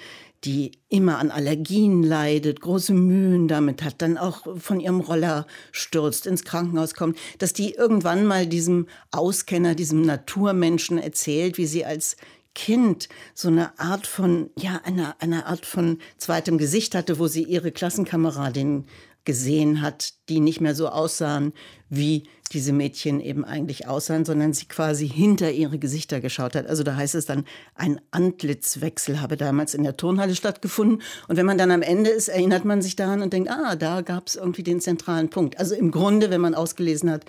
die 0.44 0.72
immer 0.88 1.18
an 1.18 1.30
Allergien 1.30 2.02
leidet, 2.02 2.60
große 2.60 2.92
Mühen 2.92 3.48
damit 3.48 3.82
hat, 3.82 4.00
dann 4.02 4.16
auch 4.16 4.46
von 4.58 4.78
ihrem 4.78 5.00
Roller 5.00 5.46
stürzt, 5.72 6.26
ins 6.26 6.44
Krankenhaus 6.44 6.94
kommt, 6.94 7.18
dass 7.38 7.52
die 7.52 7.74
irgendwann 7.74 8.24
mal 8.24 8.46
diesem 8.46 8.86
Auskenner, 9.10 9.74
diesem 9.74 10.02
Naturmenschen 10.02 10.98
erzählt, 10.98 11.58
wie 11.58 11.66
sie 11.66 11.84
als 11.84 12.16
Kind 12.54 13.08
so 13.34 13.48
eine 13.48 13.78
Art 13.78 14.06
von, 14.06 14.50
ja, 14.56 14.80
eine, 14.84 15.20
eine 15.20 15.46
Art 15.46 15.66
von 15.66 15.98
zweitem 16.16 16.58
Gesicht 16.58 16.94
hatte, 16.94 17.18
wo 17.18 17.28
sie 17.28 17.44
ihre 17.44 17.70
Klassenkameradin 17.70 18.86
gesehen 19.28 19.82
hat, 19.82 20.14
die 20.30 20.40
nicht 20.40 20.62
mehr 20.62 20.74
so 20.74 20.88
aussahen, 20.88 21.52
wie 21.90 22.22
diese 22.52 22.72
Mädchen 22.72 23.20
eben 23.20 23.44
eigentlich 23.44 23.86
aussahen, 23.86 24.24
sondern 24.24 24.54
sie 24.54 24.64
quasi 24.64 25.06
hinter 25.06 25.50
ihre 25.50 25.78
Gesichter 25.78 26.22
geschaut 26.22 26.54
hat. 26.54 26.66
Also 26.66 26.82
da 26.82 26.96
heißt 26.96 27.14
es 27.14 27.26
dann, 27.26 27.44
ein 27.74 28.00
Antlitzwechsel 28.10 29.20
habe 29.20 29.36
damals 29.36 29.74
in 29.74 29.82
der 29.82 29.98
Turnhalle 29.98 30.34
stattgefunden. 30.34 31.02
Und 31.28 31.36
wenn 31.36 31.44
man 31.44 31.58
dann 31.58 31.70
am 31.70 31.82
Ende 31.82 32.08
ist, 32.08 32.28
erinnert 32.28 32.64
man 32.64 32.80
sich 32.80 32.96
daran 32.96 33.20
und 33.20 33.34
denkt, 33.34 33.50
ah, 33.50 33.76
da 33.76 34.00
gab 34.00 34.28
es 34.28 34.36
irgendwie 34.36 34.62
den 34.62 34.80
zentralen 34.80 35.28
Punkt. 35.28 35.58
Also 35.58 35.74
im 35.74 35.90
Grunde, 35.90 36.30
wenn 36.30 36.40
man 36.40 36.54
ausgelesen 36.54 37.10
hat, 37.10 37.26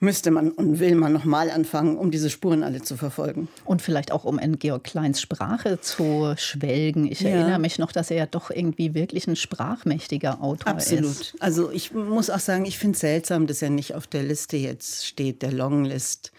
müsste 0.00 0.30
man 0.30 0.50
und 0.50 0.80
will 0.80 0.94
man 0.94 1.12
nochmal 1.12 1.50
anfangen, 1.50 1.98
um 1.98 2.10
diese 2.10 2.30
Spuren 2.30 2.62
alle 2.62 2.80
zu 2.80 2.96
verfolgen. 2.96 3.48
Und 3.66 3.82
vielleicht 3.82 4.12
auch 4.12 4.24
um 4.24 4.38
in 4.38 4.58
Georg 4.58 4.82
Kleins 4.84 5.20
Sprache 5.20 5.78
zu 5.80 6.34
schwelgen. 6.36 7.06
Ich 7.06 7.20
ja. 7.20 7.30
erinnere 7.30 7.58
mich 7.58 7.78
noch, 7.78 7.92
dass 7.92 8.10
er 8.10 8.16
ja 8.16 8.26
doch 8.26 8.50
irgendwie 8.50 8.94
wirklich 8.94 9.28
ein 9.28 9.36
sprachmächtiger 9.36 10.42
Autor 10.42 10.68
Absolut. 10.72 11.04
ist. 11.04 11.20
Absolut. 11.20 11.42
Also 11.42 11.70
ich 11.70 11.92
muss 11.92 12.30
auch 12.30 12.38
sagen, 12.38 12.64
ich 12.64 12.78
finde 12.78 12.94
es 12.94 13.00
seltsam, 13.00 13.46
dass 13.46 13.60
er 13.60 13.68
nicht 13.68 13.94
auf 13.94 14.06
der 14.06 14.22
Liste 14.22 14.56
jetzt 14.56 15.06
steht, 15.06 15.42
der 15.42 15.52
Longlist 15.52 16.32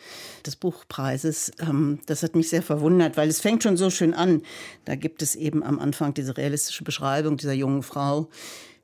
des 0.46 0.56
Buchpreises. 0.56 1.52
Ähm, 1.60 2.00
das 2.08 2.24
hat 2.24 2.36
mich 2.36 2.50
sehr 2.50 2.64
verwundert, 2.64 3.16
weil 3.16 3.30
es 3.30 3.42
fängt 3.42 3.62
schon 3.62 3.78
so 3.78 3.92
schön 3.92 4.16
an. 4.16 4.42
Da 4.86 4.96
gibt 4.96 5.22
es 5.22 5.36
eben 5.36 5.62
am 5.64 5.78
Anfang 5.78 6.16
diese 6.16 6.36
realistische 6.36 6.84
Beschreibung 6.84 7.38
dieser 7.38 7.54
jungen 7.54 7.84
Frau, 7.84 8.28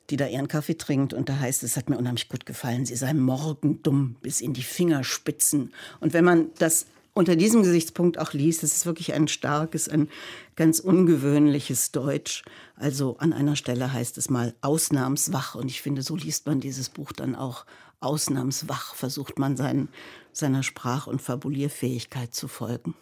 die 0.10 0.18
da 0.18 0.28
ihren 0.28 0.48
Kaffee 0.48 0.78
trinkt. 0.78 1.14
Und 1.14 1.30
da 1.30 1.40
heißt 1.40 1.64
es, 1.64 1.78
hat 1.78 1.90
mir 1.90 1.98
unheimlich 1.98 2.30
gut 2.30 2.46
gefallen, 2.46 2.86
sie 2.86 2.96
sei 2.96 3.14
morgendumm 3.14 4.16
bis 4.22 4.42
in 4.42 4.54
die 4.54 4.64
Fingerspitzen. 4.64 5.74
Und 6.00 6.14
wenn 6.14 6.26
man 6.26 6.50
das 6.58 6.86
unter 7.14 7.36
diesem 7.36 7.64
Gesichtspunkt 7.64 8.20
auch 8.20 8.34
liest, 8.34 8.62
das 8.62 8.74
ist 8.74 8.86
wirklich 8.86 9.14
ein 9.14 9.28
starkes, 9.28 9.90
ein 9.90 10.08
ganz 10.56 10.80
ungewöhnliches 10.80 11.92
Deutsch. 11.92 12.44
Also 12.76 13.18
an 13.18 13.34
einer 13.34 13.56
Stelle 13.56 13.92
heißt 13.92 14.18
es 14.20 14.30
mal 14.30 14.54
ausnahmswach. 14.62 15.56
Und 15.56 15.68
ich 15.68 15.82
finde, 15.82 16.04
so 16.04 16.16
liest 16.16 16.46
man 16.46 16.60
dieses 16.60 16.90
Buch 16.90 17.12
dann 17.12 17.36
auch 17.36 17.66
ausnahmswach, 18.02 18.94
versucht 18.94 19.40
man 19.40 19.58
seinen, 19.58 19.90
seiner 20.32 20.62
Sprach- 20.62 21.08
und 21.08 21.22
Fabulierfähigkeit 21.22 22.36
zu 22.36 22.48
folgen. 22.48 22.94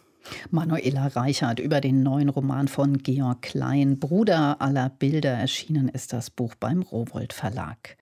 Manuela 0.51 1.07
Reichert 1.07 1.59
über 1.59 1.81
den 1.81 2.03
neuen 2.03 2.29
Roman 2.29 2.67
von 2.67 2.97
Georg 2.97 3.41
Klein, 3.41 3.99
Bruder 3.99 4.61
aller 4.61 4.89
Bilder, 4.89 5.31
erschienen 5.31 5.89
ist 5.89 6.13
das 6.13 6.29
Buch 6.29 6.55
beim 6.55 6.81
Rowold 6.81 7.33
Verlag. 7.33 7.97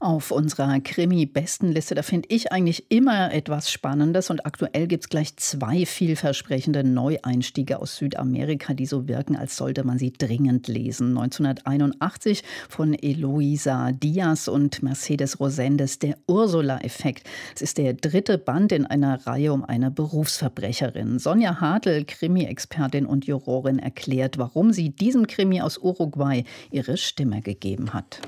Auf 0.00 0.30
unserer 0.30 0.78
Krimi-Bestenliste, 0.80 1.94
da 1.94 2.02
finde 2.02 2.28
ich 2.30 2.52
eigentlich 2.52 2.90
immer 2.90 3.32
etwas 3.32 3.70
Spannendes 3.70 4.30
und 4.30 4.46
aktuell 4.46 4.86
gibt 4.86 5.04
es 5.04 5.08
gleich 5.08 5.36
zwei 5.36 5.86
vielversprechende 5.86 6.84
Neueinstiege 6.84 7.80
aus 7.80 7.96
Südamerika, 7.96 8.74
die 8.74 8.86
so 8.86 9.08
wirken, 9.08 9.36
als 9.36 9.56
sollte 9.56 9.84
man 9.84 9.98
sie 9.98 10.12
dringend 10.12 10.68
lesen. 10.68 11.08
1981 11.18 12.42
von 12.68 12.94
Eloisa 12.94 13.92
Diaz 13.92 14.48
und 14.48 14.82
Mercedes 14.82 15.40
Rosendes, 15.40 15.98
der 15.98 16.16
Ursula-Effekt. 16.26 17.28
Es 17.54 17.62
ist 17.62 17.78
der 17.78 17.94
dritte 17.94 18.38
Band 18.38 18.72
in 18.72 18.86
einer 18.86 19.26
Reihe 19.26 19.52
um 19.52 19.64
eine 19.64 19.90
Berufsverbrecherin. 19.90 21.18
Sonja 21.18 21.60
Hartl, 21.60 22.04
Krimi-Expertin 22.04 23.06
und 23.06 23.26
Jurorin, 23.26 23.78
erklärt, 23.78 24.38
warum 24.38 24.72
sie 24.72 24.90
diesem 24.90 25.26
Krimi 25.26 25.60
aus 25.60 25.78
Uruguay 25.78 26.44
ihre 26.70 26.96
Stimme 26.96 27.42
gegeben 27.42 27.92
hat. 27.92 28.20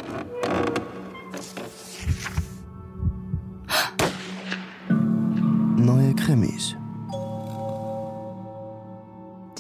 Neue 5.76 6.14
Krimis. 6.14 6.76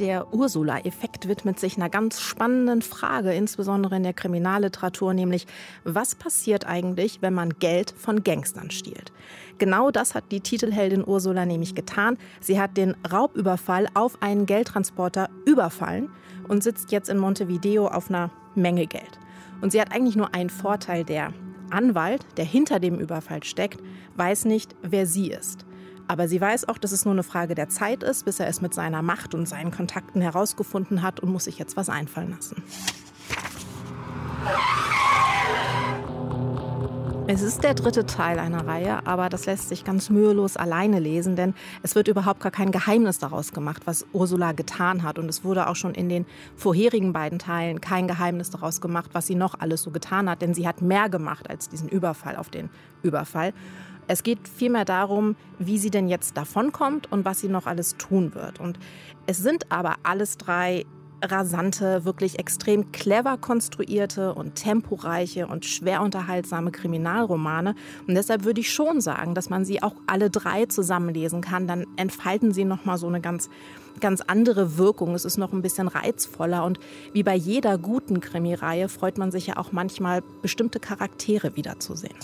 Der 0.00 0.32
Ursula-Effekt 0.32 1.28
widmet 1.28 1.60
sich 1.60 1.76
einer 1.76 1.90
ganz 1.90 2.20
spannenden 2.20 2.80
Frage, 2.80 3.34
insbesondere 3.34 3.96
in 3.96 4.02
der 4.02 4.14
Kriminalliteratur, 4.14 5.12
nämlich 5.12 5.46
was 5.84 6.14
passiert 6.14 6.66
eigentlich, 6.66 7.20
wenn 7.20 7.34
man 7.34 7.58
Geld 7.58 7.92
von 7.98 8.24
Gangstern 8.24 8.70
stiehlt? 8.70 9.12
Genau 9.58 9.90
das 9.90 10.14
hat 10.14 10.32
die 10.32 10.40
Titelheldin 10.40 11.06
Ursula 11.06 11.44
nämlich 11.44 11.74
getan. 11.74 12.16
Sie 12.40 12.58
hat 12.58 12.78
den 12.78 12.96
Raubüberfall 13.12 13.88
auf 13.92 14.22
einen 14.22 14.46
Geldtransporter 14.46 15.28
überfallen 15.44 16.08
und 16.48 16.62
sitzt 16.62 16.92
jetzt 16.92 17.10
in 17.10 17.18
Montevideo 17.18 17.86
auf 17.86 18.08
einer 18.08 18.30
Menge 18.54 18.86
Geld. 18.86 19.18
Und 19.60 19.72
sie 19.72 19.82
hat 19.82 19.92
eigentlich 19.92 20.16
nur 20.16 20.34
einen 20.34 20.48
Vorteil, 20.48 21.04
der 21.04 21.34
Anwalt, 21.72 22.26
der 22.36 22.44
hinter 22.44 22.80
dem 22.80 22.98
Überfall 22.98 23.42
steckt, 23.44 23.80
weiß 24.16 24.44
nicht, 24.44 24.74
wer 24.82 25.06
sie 25.06 25.30
ist. 25.30 25.64
Aber 26.08 26.26
sie 26.26 26.40
weiß 26.40 26.68
auch, 26.68 26.78
dass 26.78 26.92
es 26.92 27.04
nur 27.04 27.14
eine 27.14 27.22
Frage 27.22 27.54
der 27.54 27.68
Zeit 27.68 28.02
ist, 28.02 28.24
bis 28.24 28.40
er 28.40 28.48
es 28.48 28.60
mit 28.60 28.74
seiner 28.74 29.00
Macht 29.00 29.34
und 29.34 29.46
seinen 29.46 29.70
Kontakten 29.70 30.20
herausgefunden 30.20 31.02
hat 31.02 31.20
und 31.20 31.30
muss 31.30 31.44
sich 31.44 31.58
jetzt 31.58 31.76
was 31.76 31.88
einfallen 31.88 32.30
lassen. 32.30 32.62
Es 37.32 37.42
ist 37.42 37.62
der 37.62 37.74
dritte 37.74 38.06
Teil 38.06 38.40
einer 38.40 38.66
Reihe, 38.66 39.06
aber 39.06 39.28
das 39.28 39.46
lässt 39.46 39.68
sich 39.68 39.84
ganz 39.84 40.10
mühelos 40.10 40.56
alleine 40.56 40.98
lesen, 40.98 41.36
denn 41.36 41.54
es 41.80 41.94
wird 41.94 42.08
überhaupt 42.08 42.40
gar 42.40 42.50
kein 42.50 42.72
Geheimnis 42.72 43.20
daraus 43.20 43.52
gemacht, 43.52 43.82
was 43.84 44.04
Ursula 44.12 44.50
getan 44.50 45.04
hat. 45.04 45.16
Und 45.16 45.28
es 45.28 45.44
wurde 45.44 45.68
auch 45.68 45.76
schon 45.76 45.94
in 45.94 46.08
den 46.08 46.26
vorherigen 46.56 47.12
beiden 47.12 47.38
Teilen 47.38 47.80
kein 47.80 48.08
Geheimnis 48.08 48.50
daraus 48.50 48.80
gemacht, 48.80 49.10
was 49.12 49.28
sie 49.28 49.36
noch 49.36 49.54
alles 49.60 49.82
so 49.82 49.92
getan 49.92 50.28
hat, 50.28 50.42
denn 50.42 50.54
sie 50.54 50.66
hat 50.66 50.82
mehr 50.82 51.08
gemacht 51.08 51.48
als 51.48 51.68
diesen 51.68 51.88
Überfall 51.88 52.34
auf 52.34 52.50
den 52.50 52.68
Überfall. 53.04 53.52
Es 54.08 54.24
geht 54.24 54.48
vielmehr 54.48 54.84
darum, 54.84 55.36
wie 55.60 55.78
sie 55.78 55.90
denn 55.90 56.08
jetzt 56.08 56.36
davonkommt 56.36 57.12
und 57.12 57.24
was 57.24 57.38
sie 57.38 57.48
noch 57.48 57.66
alles 57.66 57.96
tun 57.96 58.34
wird. 58.34 58.58
Und 58.58 58.80
es 59.28 59.38
sind 59.38 59.70
aber 59.70 59.94
alles 60.02 60.36
drei 60.36 60.84
rasante, 61.22 62.04
wirklich 62.04 62.38
extrem 62.38 62.92
clever 62.92 63.36
konstruierte 63.36 64.34
und 64.34 64.54
temporeiche 64.54 65.46
und 65.46 65.64
schwer 65.64 66.02
unterhaltsame 66.02 66.70
Kriminalromane. 66.70 67.74
Und 68.06 68.14
deshalb 68.14 68.44
würde 68.44 68.60
ich 68.60 68.72
schon 68.72 69.00
sagen, 69.00 69.34
dass 69.34 69.50
man 69.50 69.64
sie 69.64 69.82
auch 69.82 69.94
alle 70.06 70.30
drei 70.30 70.66
zusammenlesen 70.66 71.40
kann. 71.40 71.66
Dann 71.66 71.86
entfalten 71.96 72.52
sie 72.52 72.64
nochmal 72.64 72.98
so 72.98 73.06
eine 73.06 73.20
ganz, 73.20 73.50
ganz 74.00 74.20
andere 74.20 74.78
Wirkung. 74.78 75.14
Es 75.14 75.24
ist 75.24 75.36
noch 75.36 75.52
ein 75.52 75.62
bisschen 75.62 75.88
reizvoller. 75.88 76.64
Und 76.64 76.78
wie 77.12 77.22
bei 77.22 77.34
jeder 77.34 77.78
guten 77.78 78.20
Krimireihe 78.20 78.88
freut 78.88 79.18
man 79.18 79.30
sich 79.30 79.46
ja 79.46 79.56
auch 79.56 79.72
manchmal, 79.72 80.22
bestimmte 80.42 80.80
Charaktere 80.80 81.56
wiederzusehen. 81.56 82.16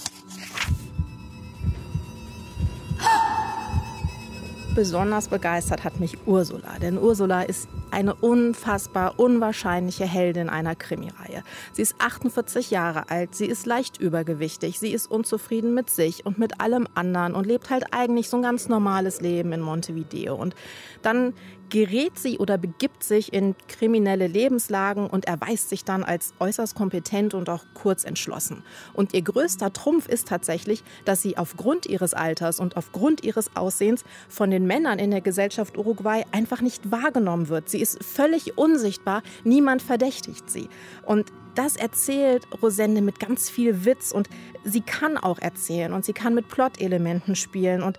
Besonders 4.77 5.29
begeistert 5.29 5.85
hat 5.85 6.01
mich 6.01 6.19
Ursula, 6.27 6.79
denn 6.83 6.99
Ursula 6.99 7.41
ist 7.41 7.67
eine 7.91 8.15
unfassbar 8.15 9.19
unwahrscheinliche 9.19 10.05
Heldin 10.05 10.51
einer 10.51 10.75
Krimireihe. 10.75 11.43
Sie 11.73 11.81
ist 11.81 11.95
48 11.99 12.71
Jahre 12.71 13.09
alt, 13.09 13.35
sie 13.35 13.47
ist 13.47 13.65
leicht 13.65 13.99
übergewichtig, 13.99 14.79
sie 14.79 14.93
ist 14.93 15.11
unzufrieden 15.11 15.73
mit 15.73 15.89
sich 15.89 16.27
und 16.27 16.39
mit 16.39 16.61
allem 16.61 16.87
anderen 16.95 17.35
und 17.35 17.47
lebt 17.47 17.71
halt 17.71 17.87
eigentlich 17.93 18.29
so 18.29 18.37
ein 18.37 18.43
ganz 18.43 18.69
normales 18.69 19.23
Leben 19.23 19.51
in 19.53 19.63
Montevideo. 19.63 20.35
Und 20.35 20.55
dann 21.01 21.33
gerät 21.71 22.19
sie 22.19 22.39
oder 22.39 22.59
begibt 22.59 23.03
sich 23.03 23.33
in 23.33 23.55
kriminelle 23.69 24.27
Lebenslagen 24.27 25.07
und 25.09 25.27
erweist 25.27 25.69
sich 25.69 25.85
dann 25.85 26.05
als 26.05 26.35
äußerst 26.39 26.75
kompetent 26.75 27.35
und 27.35 27.49
auch 27.49 27.65
kurz 27.75 28.05
entschlossen. 28.05 28.63
Und 28.95 29.15
ihr 29.15 29.23
größter 29.23 29.73
Trumpf 29.73 30.09
ist 30.09 30.29
tatsächlich, 30.29 30.83
dass 31.05 31.23
sie 31.23 31.37
aufgrund 31.39 31.87
ihres 31.87 32.15
Alters 32.15 32.61
und 32.61 32.77
aufgrund 32.77 33.25
ihres 33.25 33.55
Aussehens 33.57 34.05
von 34.29 34.51
den 34.51 34.67
Männern 34.67 34.99
in 34.99 35.11
der 35.11 35.21
Gesellschaft 35.21 35.77
Uruguay 35.77 36.25
einfach 36.33 36.61
nicht 36.61 36.91
wahrgenommen 36.91 37.49
wird. 37.49 37.69
Sie 37.69 37.81
ist 37.81 38.03
völlig 38.03 38.57
unsichtbar, 38.59 39.23
niemand 39.45 39.83
verdächtigt 39.83 40.51
sie. 40.51 40.69
Und 41.05 41.33
das 41.57 41.77
erzählt 41.77 42.47
Rosende 42.63 43.01
mit 43.01 43.19
ganz 43.19 43.49
viel 43.49 43.85
Witz 43.85 44.13
und 44.13 44.29
sie 44.65 44.83
kann 44.83 45.17
auch 45.17 45.39
erzählen 45.39 45.93
und 45.93 46.05
sie 46.05 46.13
kann 46.13 46.35
mit 46.35 46.49
Plot-Elementen 46.49 47.35
spielen 47.35 47.83
und 47.83 47.99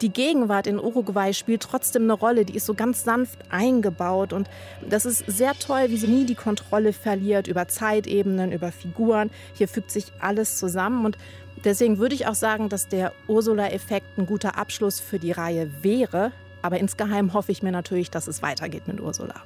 die 0.00 0.12
Gegenwart 0.12 0.66
in 0.66 0.78
Uruguay 0.78 1.32
spielt 1.32 1.62
trotzdem 1.62 2.04
eine 2.04 2.12
Rolle. 2.12 2.44
Die 2.44 2.54
ist 2.56 2.66
so 2.66 2.74
ganz 2.74 3.04
sanft 3.04 3.38
eingebaut 3.50 4.32
und 4.32 4.48
das 4.88 5.06
ist 5.06 5.24
sehr 5.26 5.54
toll, 5.54 5.86
wie 5.88 5.96
sie 5.96 6.06
nie 6.06 6.24
die 6.24 6.34
Kontrolle 6.34 6.92
verliert 6.92 7.48
über 7.48 7.68
Zeitebenen, 7.68 8.52
über 8.52 8.72
Figuren. 8.72 9.30
Hier 9.54 9.68
fügt 9.68 9.90
sich 9.90 10.12
alles 10.20 10.58
zusammen 10.58 11.04
und 11.04 11.18
deswegen 11.64 11.98
würde 11.98 12.14
ich 12.14 12.26
auch 12.26 12.34
sagen, 12.34 12.68
dass 12.68 12.88
der 12.88 13.12
Ursula-Effekt 13.26 14.18
ein 14.18 14.26
guter 14.26 14.56
Abschluss 14.56 15.00
für 15.00 15.18
die 15.18 15.32
Reihe 15.32 15.70
wäre. 15.82 16.32
Aber 16.62 16.78
insgeheim 16.78 17.34
hoffe 17.34 17.52
ich 17.52 17.62
mir 17.62 17.72
natürlich, 17.72 18.10
dass 18.10 18.26
es 18.26 18.42
weitergeht 18.42 18.88
mit 18.88 19.00
Ursula. 19.00 19.42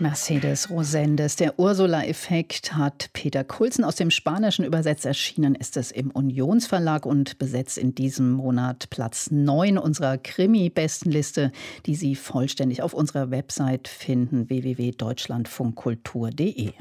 Mercedes 0.00 0.70
Rosendes. 0.70 1.36
Der 1.36 1.58
Ursula-Effekt 1.58 2.74
hat 2.74 3.10
Peter 3.12 3.44
Kulzen 3.44 3.84
aus 3.84 3.96
dem 3.96 4.10
Spanischen 4.10 4.64
übersetzt. 4.64 5.04
Erschienen 5.04 5.54
ist 5.54 5.76
es 5.76 5.90
im 5.90 6.10
Unionsverlag 6.10 7.04
und 7.06 7.38
besetzt 7.38 7.76
in 7.78 7.94
diesem 7.94 8.32
Monat 8.32 8.90
Platz 8.90 9.30
9 9.30 9.78
unserer 9.78 10.18
Krimi-Bestenliste, 10.18 11.52
die 11.86 11.94
Sie 11.94 12.16
vollständig 12.16 12.82
auf 12.82 12.94
unserer 12.94 13.30
Website 13.30 13.86
finden: 13.88 14.48
www.deutschlandfunkkultur.de. 14.48 16.72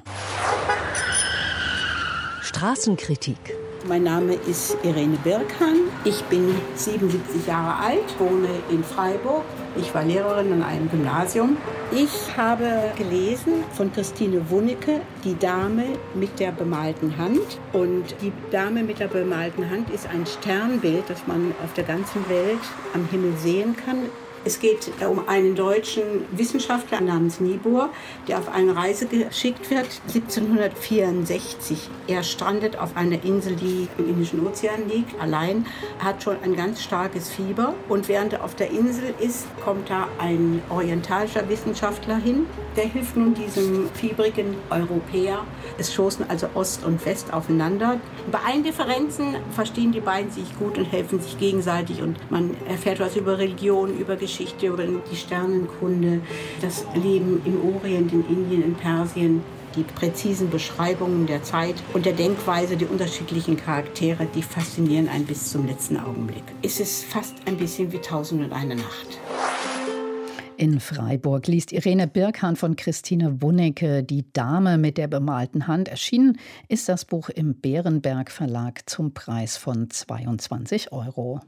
Straßenkritik 2.41 3.38
mein 3.87 4.03
Name 4.03 4.33
ist 4.33 4.77
Irene 4.83 5.17
Birkan. 5.23 5.89
Ich 6.03 6.21
bin 6.25 6.53
77 6.75 7.47
Jahre 7.47 7.83
alt, 7.83 8.19
wohne 8.19 8.49
in 8.69 8.83
Freiburg. 8.83 9.43
Ich 9.77 9.93
war 9.93 10.03
Lehrerin 10.03 10.51
an 10.53 10.63
einem 10.63 10.89
Gymnasium. 10.89 11.57
Ich 11.91 12.35
habe 12.35 12.91
gelesen 12.97 13.63
von 13.73 13.91
Christine 13.91 14.49
Wunnecke, 14.49 15.01
Die 15.23 15.37
Dame 15.37 15.85
mit 16.15 16.39
der 16.39 16.51
bemalten 16.51 17.17
Hand. 17.17 17.59
Und 17.73 18.15
die 18.21 18.31
Dame 18.51 18.83
mit 18.83 18.99
der 18.99 19.07
bemalten 19.07 19.69
Hand 19.69 19.89
ist 19.89 20.07
ein 20.07 20.25
Sternbild, 20.25 21.03
das 21.07 21.25
man 21.27 21.53
auf 21.63 21.73
der 21.73 21.83
ganzen 21.83 22.27
Welt 22.29 22.59
am 22.93 23.07
Himmel 23.09 23.33
sehen 23.37 23.75
kann. 23.75 24.09
Es 24.45 24.60
geht 24.60 24.89
um 25.06 25.28
einen 25.28 25.54
deutschen 25.54 26.04
Wissenschaftler 26.32 27.02
namens 27.02 27.41
Niebuhr, 27.41 27.89
der 28.28 28.39
auf 28.39 28.47
eine 28.49 28.73
Reise 28.73 29.06
geschickt 29.06 29.69
wird, 29.69 30.02
1764. 30.08 31.89
Er 32.08 32.23
strandet 32.23 32.78
auf 32.78 32.95
einer 32.95 33.21
Insel, 33.25 33.58
die 33.58 33.89
im 33.97 34.10
Indischen 34.10 34.45
Ozean 34.47 34.88
liegt, 34.88 35.19
allein, 35.19 35.65
hat 35.99 36.23
schon 36.23 36.38
ein 36.41 36.56
ganz 36.56 36.82
starkes 36.82 37.30
Fieber. 37.30 37.73
Und 37.89 38.08
während 38.08 38.34
er 38.34 38.43
auf 38.45 38.56
der 38.56 38.71
Insel 38.71 39.13
ist, 39.19 39.45
kommt 39.63 39.89
da 39.89 40.08
ein 40.19 40.62
orientalischer 40.69 41.47
Wissenschaftler 41.49 42.15
hin. 42.15 42.45
Der 42.78 42.86
hilft 42.86 43.17
nun 43.17 43.34
diesem 43.34 43.89
fiebrigen 43.93 44.56
Europäer. 44.69 45.43
Es 45.78 45.93
stoßen 45.93 46.30
also 46.30 46.47
Ost 46.54 46.86
und 46.86 47.06
West 47.06 47.34
aufeinander. 47.34 47.99
Bei 48.32 48.39
allen 48.47 48.63
Differenzen 48.63 49.36
verstehen 49.52 49.91
die 49.91 49.99
beiden 49.99 50.32
sich 50.32 50.58
gut 50.58 50.78
und 50.78 50.86
helfen 50.86 51.19
sich 51.19 51.38
gegenseitig. 51.38 52.02
Und 52.02 52.17
man 52.32 52.56
erfährt 52.67 53.02
was 53.02 53.17
über 53.17 53.38
Religion, 53.38 53.97
über 53.97 54.15
Geschichte 54.15 54.28
Geschichte, 54.29 54.67
über 54.67 54.83
die 54.85 55.15
Sternenkunde, 55.15 56.21
das 56.61 56.85
Leben 56.93 57.41
im 57.45 57.73
Orient, 57.73 58.13
in 58.13 58.23
Indien, 58.27 58.63
in 58.63 58.75
Persien, 58.75 59.41
die 59.75 59.81
präzisen 59.81 60.51
Beschreibungen 60.51 61.25
der 61.25 61.41
Zeit 61.41 61.75
und 61.93 62.05
der 62.05 62.13
Denkweise, 62.13 62.77
die 62.77 62.85
unterschiedlichen 62.85 63.57
Charaktere, 63.57 64.27
die 64.35 64.43
faszinieren 64.43 65.09
einen 65.09 65.25
bis 65.25 65.51
zum 65.51 65.65
letzten 65.65 65.97
Augenblick. 65.97 66.43
Es 66.61 66.79
ist 66.79 67.05
fast 67.05 67.35
ein 67.47 67.57
bisschen 67.57 67.91
wie 67.91 67.97
Tausend 67.97 68.43
und 68.43 68.53
eine 68.53 68.75
Nacht. 68.75 69.19
In 70.57 70.79
Freiburg 70.79 71.47
liest 71.47 71.71
Irene 71.71 72.07
Birkhahn 72.07 72.55
von 72.55 72.75
Christine 72.75 73.41
Wunnecke 73.41 74.03
Die 74.03 74.31
Dame 74.31 74.77
mit 74.77 74.97
der 74.99 75.07
bemalten 75.07 75.65
Hand. 75.65 75.87
Erschienen 75.87 76.37
ist 76.67 76.87
das 76.87 77.05
Buch 77.05 77.29
im 77.29 77.55
Bärenberg 77.55 78.29
Verlag 78.29 78.87
zum 78.87 79.13
Preis 79.13 79.57
von 79.57 79.89
22 79.89 80.91
Euro. 80.91 81.39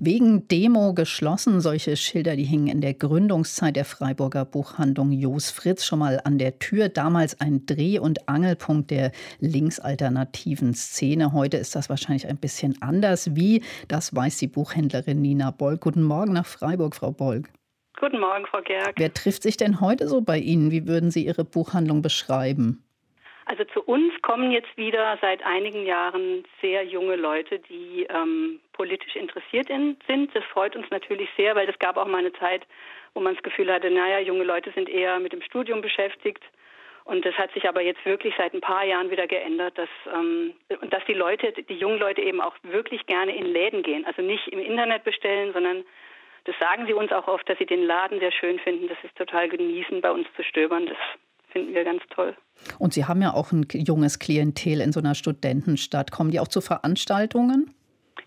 Wegen 0.00 0.48
Demo 0.48 0.94
geschlossen. 0.94 1.60
Solche 1.60 1.96
Schilder, 1.96 2.36
die 2.36 2.44
hingen 2.44 2.68
in 2.68 2.80
der 2.80 2.94
Gründungszeit 2.94 3.76
der 3.76 3.84
Freiburger 3.84 4.44
Buchhandlung 4.44 5.12
Jos 5.12 5.50
Fritz 5.50 5.84
schon 5.84 5.98
mal 5.98 6.20
an 6.24 6.38
der 6.38 6.58
Tür. 6.58 6.88
Damals 6.88 7.40
ein 7.40 7.66
Dreh- 7.66 7.98
und 7.98 8.28
Angelpunkt 8.28 8.90
der 8.90 9.12
linksalternativen 9.40 10.74
Szene. 10.74 11.32
Heute 11.32 11.56
ist 11.56 11.74
das 11.74 11.88
wahrscheinlich 11.88 12.26
ein 12.26 12.38
bisschen 12.38 12.80
anders. 12.82 13.34
Wie, 13.34 13.62
das 13.88 14.14
weiß 14.14 14.38
die 14.38 14.48
Buchhändlerin 14.48 15.20
Nina 15.20 15.50
Bolk. 15.50 15.80
Guten 15.82 16.02
Morgen 16.02 16.32
nach 16.32 16.46
Freiburg, 16.46 16.94
Frau 16.94 17.10
Bolk. 17.10 17.48
Guten 17.98 18.18
Morgen, 18.18 18.44
Frau 18.46 18.60
Gerg. 18.60 18.94
Wer 18.96 19.14
trifft 19.14 19.42
sich 19.44 19.56
denn 19.56 19.80
heute 19.80 20.08
so 20.08 20.20
bei 20.20 20.38
Ihnen? 20.38 20.70
Wie 20.70 20.86
würden 20.86 21.10
Sie 21.10 21.24
Ihre 21.24 21.44
Buchhandlung 21.44 22.02
beschreiben? 22.02 22.84
Also 23.46 23.64
zu 23.64 23.82
uns 23.82 24.12
kommen 24.22 24.50
jetzt 24.50 24.74
wieder 24.76 25.18
seit 25.20 25.44
einigen 25.44 25.84
Jahren 25.84 26.44
sehr 26.62 26.84
junge 26.84 27.16
Leute, 27.16 27.58
die 27.58 28.06
ähm, 28.08 28.60
politisch 28.72 29.16
interessiert 29.16 29.68
in, 29.68 29.98
sind. 30.06 30.34
Das 30.34 30.44
freut 30.44 30.74
uns 30.76 30.88
natürlich 30.90 31.28
sehr, 31.36 31.54
weil 31.54 31.68
es 31.68 31.78
gab 31.78 31.96
auch 31.98 32.06
mal 32.06 32.18
eine 32.18 32.32
Zeit, 32.32 32.66
wo 33.12 33.20
man 33.20 33.34
das 33.34 33.42
Gefühl 33.42 33.72
hatte, 33.72 33.90
naja, 33.90 34.18
junge 34.18 34.44
Leute 34.44 34.72
sind 34.72 34.88
eher 34.88 35.20
mit 35.20 35.32
dem 35.32 35.42
Studium 35.42 35.82
beschäftigt 35.82 36.42
Und 37.04 37.24
das 37.26 37.34
hat 37.34 37.52
sich 37.52 37.68
aber 37.68 37.82
jetzt 37.82 38.04
wirklich 38.06 38.34
seit 38.38 38.54
ein 38.54 38.62
paar 38.62 38.84
Jahren 38.84 39.10
wieder 39.10 39.26
geändert, 39.26 39.76
dass, 39.76 39.90
ähm, 40.12 40.54
und 40.80 40.92
dass 40.92 41.04
die 41.04 41.12
Leute, 41.12 41.52
die 41.52 41.74
jungen 41.74 41.98
Leute 41.98 42.22
eben 42.22 42.40
auch 42.40 42.54
wirklich 42.62 43.04
gerne 43.06 43.36
in 43.36 43.44
Läden 43.44 43.82
gehen. 43.82 44.06
Also 44.06 44.22
nicht 44.22 44.48
im 44.48 44.58
Internet 44.58 45.04
bestellen, 45.04 45.52
sondern 45.52 45.84
das 46.44 46.58
sagen 46.58 46.86
sie 46.86 46.94
uns 46.94 47.12
auch 47.12 47.28
oft, 47.28 47.48
dass 47.48 47.58
sie 47.58 47.66
den 47.66 47.84
Laden 47.84 48.20
sehr 48.20 48.32
schön 48.32 48.58
finden, 48.58 48.88
dass 48.88 48.98
sie 49.02 49.08
es 49.08 49.14
total 49.14 49.48
genießen, 49.50 50.00
bei 50.00 50.10
uns 50.10 50.26
zu 50.34 50.42
stöbern. 50.42 50.86
Das 50.86 50.98
finden 51.54 51.72
wir 51.72 51.84
ganz 51.84 52.02
toll. 52.10 52.34
Und 52.78 52.92
Sie 52.92 53.04
haben 53.04 53.22
ja 53.22 53.32
auch 53.32 53.52
ein 53.52 53.66
junges 53.70 54.18
Klientel 54.18 54.80
in 54.80 54.92
so 54.92 55.00
einer 55.00 55.14
Studentenstadt. 55.14 56.10
Kommen 56.10 56.30
die 56.30 56.40
auch 56.40 56.48
zu 56.48 56.60
Veranstaltungen? 56.60 57.74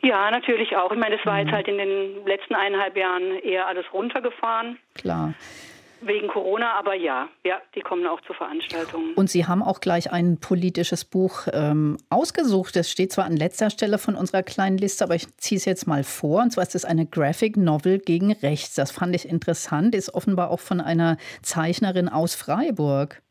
Ja, 0.02 0.32
natürlich 0.32 0.76
auch. 0.76 0.92
Ich 0.92 0.98
meine, 0.98 1.18
das 1.18 1.26
war 1.26 1.40
jetzt 1.40 1.50
mhm. 1.50 1.56
halt 1.56 1.68
in 1.68 1.78
den 1.78 2.26
letzten 2.26 2.56
eineinhalb 2.56 2.96
Jahren 2.96 3.40
eher 3.44 3.68
alles 3.68 3.86
runtergefahren. 3.94 4.78
Klar. 4.96 5.34
Wegen 6.02 6.28
Corona, 6.28 6.74
aber 6.74 6.94
ja, 6.94 7.28
ja, 7.44 7.60
die 7.74 7.82
kommen 7.82 8.06
auch 8.06 8.22
zu 8.22 8.34
Veranstaltungen. 8.34 9.14
Und 9.16 9.30
Sie 9.30 9.46
haben 9.46 9.64
auch 9.64 9.80
gleich 9.80 10.12
ein 10.12 10.40
politisches 10.40 11.06
Buch 11.06 11.48
ähm, 11.54 11.98
ausgesucht. 12.10 12.76
Das 12.76 12.92
steht 12.92 13.12
zwar 13.12 13.26
an 13.26 13.36
letzter 13.36 13.70
Stelle 13.70 13.98
von 13.98 14.16
unserer 14.16 14.44
kleinen 14.44 14.78
Liste, 14.78 15.04
aber 15.04 15.16
ich 15.16 15.28
ziehe 15.38 15.58
es 15.58 15.66
jetzt 15.66 15.88
mal 15.88 16.04
vor. 16.04 16.42
Und 16.44 16.52
zwar 16.52 16.64
ist 16.64 16.76
es 16.76 16.86
eine 16.86 17.06
Graphic 17.06 17.58
Novel 17.58 18.00
gegen 18.00 18.32
Rechts. 18.32 18.76
Das 18.76 18.92
fand 18.92 19.16
ich 19.16 19.28
interessant, 19.28 19.96
ist 19.96 20.14
offenbar 20.14 20.52
auch 20.52 20.60
von 20.60 20.82
einer 20.82 21.18
Zeichnerin 21.42 22.10
aus 22.10 22.36
Freiburg. 22.36 23.22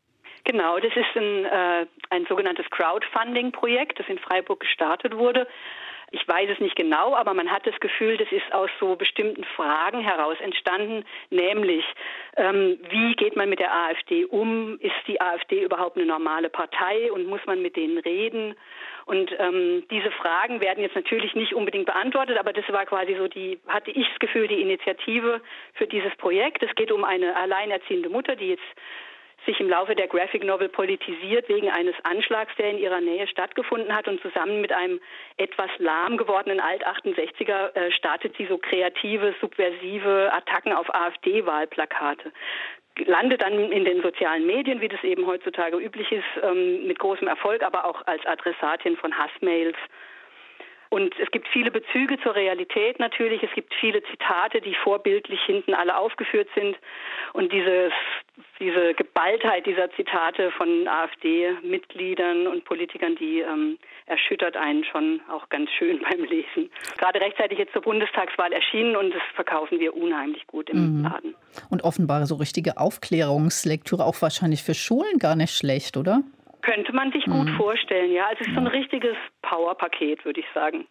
Genau, 0.43 0.79
das 0.79 0.93
ist 0.95 1.15
ein, 1.15 1.45
äh, 1.45 1.85
ein 2.09 2.25
sogenanntes 2.27 2.69
Crowdfunding-Projekt, 2.69 3.99
das 3.99 4.07
in 4.07 4.17
Freiburg 4.17 4.61
gestartet 4.61 5.15
wurde. 5.17 5.47
Ich 6.11 6.25
weiß 6.25 6.49
es 6.49 6.59
nicht 6.59 6.77
genau, 6.77 7.15
aber 7.15 7.33
man 7.33 7.51
hat 7.51 7.67
das 7.67 7.77
Gefühl, 7.81 8.15
das 8.15 8.31
ist 8.31 8.53
aus 8.53 8.69
so 8.79 8.95
bestimmten 8.95 9.43
Fragen 9.43 9.99
heraus 9.99 10.37
entstanden, 10.39 11.03
nämlich 11.31 11.83
ähm, 12.37 12.79
wie 12.89 13.13
geht 13.15 13.35
man 13.35 13.49
mit 13.49 13.59
der 13.59 13.73
AfD 13.73 14.23
um? 14.23 14.79
Ist 14.79 14.95
die 15.07 15.19
AfD 15.19 15.63
überhaupt 15.63 15.97
eine 15.97 16.05
normale 16.05 16.49
Partei 16.49 17.11
und 17.11 17.27
muss 17.27 17.41
man 17.45 17.61
mit 17.61 17.75
denen 17.75 17.97
reden? 17.97 18.55
Und 19.05 19.31
ähm, 19.39 19.83
diese 19.89 20.11
Fragen 20.11 20.61
werden 20.61 20.83
jetzt 20.83 20.95
natürlich 20.95 21.33
nicht 21.33 21.53
unbedingt 21.53 21.85
beantwortet, 21.85 22.37
aber 22.37 22.53
das 22.53 22.67
war 22.69 22.85
quasi 22.85 23.15
so 23.17 23.27
die, 23.27 23.59
hatte 23.67 23.91
ich 23.91 24.07
das 24.07 24.19
Gefühl, 24.19 24.47
die 24.47 24.61
Initiative 24.61 25.41
für 25.73 25.87
dieses 25.87 26.15
Projekt. 26.17 26.63
Es 26.63 26.75
geht 26.75 26.91
um 26.91 27.03
eine 27.03 27.35
alleinerziehende 27.35 28.09
Mutter, 28.09 28.35
die 28.35 28.49
jetzt 28.49 28.63
sich 29.47 29.59
im 29.59 29.69
Laufe 29.69 29.95
der 29.95 30.07
Graphic 30.07 30.43
Novel 30.43 30.69
politisiert 30.69 31.49
wegen 31.49 31.69
eines 31.69 31.95
Anschlags, 32.03 32.55
der 32.57 32.69
in 32.69 32.77
ihrer 32.77 33.01
Nähe 33.01 33.27
stattgefunden 33.27 33.95
hat 33.95 34.07
und 34.07 34.21
zusammen 34.21 34.61
mit 34.61 34.71
einem 34.71 34.99
etwas 35.37 35.69
lahm 35.79 36.17
gewordenen 36.17 36.59
Alt-68er 36.59 37.75
äh, 37.75 37.91
startet 37.91 38.35
sie 38.37 38.45
so 38.45 38.59
kreative, 38.59 39.33
subversive 39.41 40.31
Attacken 40.31 40.73
auf 40.73 40.93
AfD-Wahlplakate 40.93 42.31
landet 43.05 43.43
dann 43.43 43.71
in 43.71 43.85
den 43.85 44.01
sozialen 44.01 44.47
Medien, 44.47 44.81
wie 44.81 44.87
das 44.87 45.03
eben 45.03 45.27
heutzutage 45.27 45.77
üblich 45.77 46.11
ist, 46.11 46.25
ähm, 46.41 46.87
mit 46.87 46.97
großem 46.99 47.27
Erfolg, 47.27 47.61
aber 47.61 47.85
auch 47.85 48.01
als 48.07 48.25
Adressatin 48.25 48.97
von 48.97 49.15
Hassmails 49.15 49.77
und 50.89 51.13
es 51.19 51.29
gibt 51.31 51.47
viele 51.49 51.71
Bezüge 51.71 52.17
zur 52.19 52.35
Realität 52.35 52.99
natürlich. 52.99 53.43
Es 53.43 53.51
gibt 53.53 53.73
viele 53.75 54.01
Zitate, 54.03 54.61
die 54.61 54.75
vorbildlich 54.75 55.41
hinten 55.45 55.73
alle 55.73 55.97
aufgeführt 55.97 56.47
sind. 56.55 56.77
Und 57.33 57.51
dieses, 57.51 57.91
diese 58.59 58.93
Geballtheit 58.93 59.65
dieser 59.65 59.91
Zitate 59.91 60.51
von 60.51 60.87
AfD-Mitgliedern 60.87 62.47
und 62.47 62.63
Politikern, 62.63 63.15
die 63.15 63.39
ähm, 63.39 63.77
erschüttert 64.05 64.55
einen 64.55 64.85
schon 64.85 65.19
auch 65.29 65.49
ganz 65.49 65.69
schön 65.77 65.99
beim 66.09 66.23
Lesen. 66.23 66.71
Gerade 66.97 67.19
rechtzeitig 67.19 67.59
jetzt 67.59 67.73
zur 67.73 67.81
Bundestagswahl 67.81 68.53
erschienen 68.53 68.95
und 68.95 69.13
das 69.13 69.21
verkaufen 69.35 69.79
wir 69.79 69.95
unheimlich 69.95 70.47
gut 70.47 70.69
im 70.69 70.99
mhm. 70.99 71.03
Laden. 71.03 71.35
Und 71.69 71.83
offenbar 71.83 72.25
so 72.25 72.35
richtige 72.35 72.77
Aufklärungslektüre 72.77 74.05
auch 74.05 74.21
wahrscheinlich 74.21 74.63
für 74.63 74.73
Schulen 74.73 75.19
gar 75.19 75.35
nicht 75.35 75.53
schlecht, 75.53 75.97
oder? 75.97 76.23
Könnte 76.61 76.93
man 76.93 77.11
sich 77.11 77.25
gut 77.25 77.47
mhm. 77.47 77.55
vorstellen, 77.55 78.11
ja. 78.11 78.27
Also 78.27 78.41
es 78.41 78.47
ist 78.47 78.53
so 78.53 78.59
ein 78.59 78.67
richtiges 78.67 79.15
Powerpaket, 79.41 80.25
würde 80.25 80.39
ich 80.39 80.45
sagen. 80.53 80.87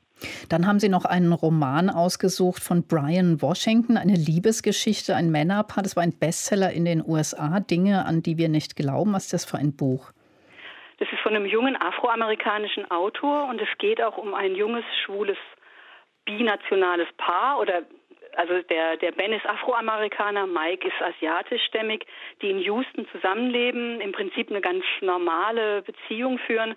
Dann 0.49 0.67
haben 0.67 0.81
Sie 0.81 0.89
noch 0.89 1.05
einen 1.05 1.33
Roman 1.33 1.91
ausgesucht 1.91 2.63
von 2.63 2.87
Brian 2.87 3.43
Washington, 3.43 3.97
eine 3.97 4.15
Liebesgeschichte, 4.15 5.15
ein 5.15 5.31
Männerpaar. 5.31 5.83
Das 5.83 5.97
war 5.97 6.03
ein 6.03 6.19
Bestseller 6.19 6.73
in 6.73 6.85
den 6.85 7.03
USA. 7.07 7.61
Dinge, 7.61 8.07
an 8.07 8.23
die 8.23 8.39
wir 8.39 8.49
nicht 8.49 8.77
glauben. 8.77 9.13
Was 9.13 9.25
ist 9.25 9.33
das 9.35 9.45
für 9.45 9.59
ein 9.59 9.77
Buch? 9.77 10.13
Das 10.99 11.09
ist 11.13 11.21
von 11.21 11.37
einem 11.37 11.45
jungen 11.45 11.77
afroamerikanischen 11.77 12.91
Autor 12.91 13.49
und 13.49 13.61
es 13.61 13.69
geht 13.79 14.03
auch 14.03 14.17
um 14.17 14.33
ein 14.33 14.55
junges, 14.55 14.85
schwules, 15.05 15.37
binationales 16.25 17.09
Paar 17.19 17.61
oder 17.61 17.83
also 18.37 18.61
der, 18.63 18.97
der 18.99 19.13
Ben 19.13 19.33
ist 19.33 19.47
Afroamerikaner, 19.47 20.47
Mike 20.47 20.87
ist 20.87 21.03
asiatischstämmig, 21.03 22.07
die 22.43 22.51
in 22.51 22.59
Houston 22.59 23.07
zusammenleben, 23.11 24.01
im 24.01 24.13
Prinzip 24.13 24.51
eine 24.51 24.61
ganz 24.61 24.85
normale 25.01 25.83
Beziehung 25.83 26.39
führen. 26.39 26.75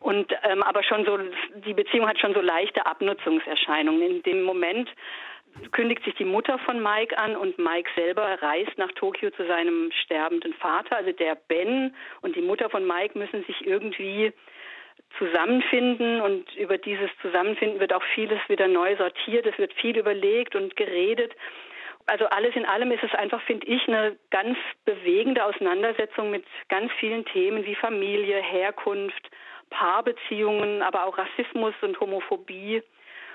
Und 0.00 0.32
ähm, 0.42 0.62
aber 0.62 0.82
schon 0.82 1.04
so, 1.04 1.18
die 1.66 1.74
Beziehung 1.74 2.08
hat 2.08 2.18
schon 2.18 2.34
so 2.34 2.40
leichte 2.40 2.86
Abnutzungserscheinungen. 2.86 4.02
In 4.02 4.22
dem 4.22 4.42
Moment 4.42 4.88
kündigt 5.70 6.04
sich 6.04 6.14
die 6.14 6.24
Mutter 6.24 6.58
von 6.60 6.82
Mike 6.82 7.16
an 7.16 7.36
und 7.36 7.58
Mike 7.58 7.90
selber 7.94 8.40
reist 8.40 8.76
nach 8.78 8.90
Tokio 8.92 9.30
zu 9.30 9.46
seinem 9.46 9.90
sterbenden 10.04 10.54
Vater. 10.54 10.96
Also 10.96 11.12
der 11.12 11.36
Ben 11.36 11.94
und 12.20 12.36
die 12.36 12.42
Mutter 12.42 12.70
von 12.70 12.86
Mike 12.86 13.18
müssen 13.18 13.44
sich 13.44 13.66
irgendwie 13.66 14.32
zusammenfinden 15.18 16.20
und 16.20 16.54
über 16.56 16.78
dieses 16.78 17.10
Zusammenfinden 17.20 17.80
wird 17.80 17.92
auch 17.92 18.02
vieles 18.14 18.38
wieder 18.48 18.68
neu 18.68 18.96
sortiert, 18.96 19.46
es 19.46 19.58
wird 19.58 19.72
viel 19.74 19.96
überlegt 19.96 20.54
und 20.54 20.76
geredet. 20.76 21.32
Also 22.06 22.26
alles 22.26 22.54
in 22.56 22.66
allem 22.66 22.90
ist 22.90 23.04
es 23.04 23.14
einfach, 23.14 23.40
finde 23.42 23.66
ich, 23.66 23.86
eine 23.86 24.16
ganz 24.30 24.58
bewegende 24.84 25.44
Auseinandersetzung 25.44 26.30
mit 26.30 26.44
ganz 26.68 26.90
vielen 26.98 27.24
Themen 27.26 27.64
wie 27.64 27.76
Familie, 27.76 28.42
Herkunft, 28.42 29.30
Paarbeziehungen, 29.70 30.82
aber 30.82 31.06
auch 31.06 31.16
Rassismus 31.16 31.74
und 31.80 31.98
Homophobie. 32.00 32.82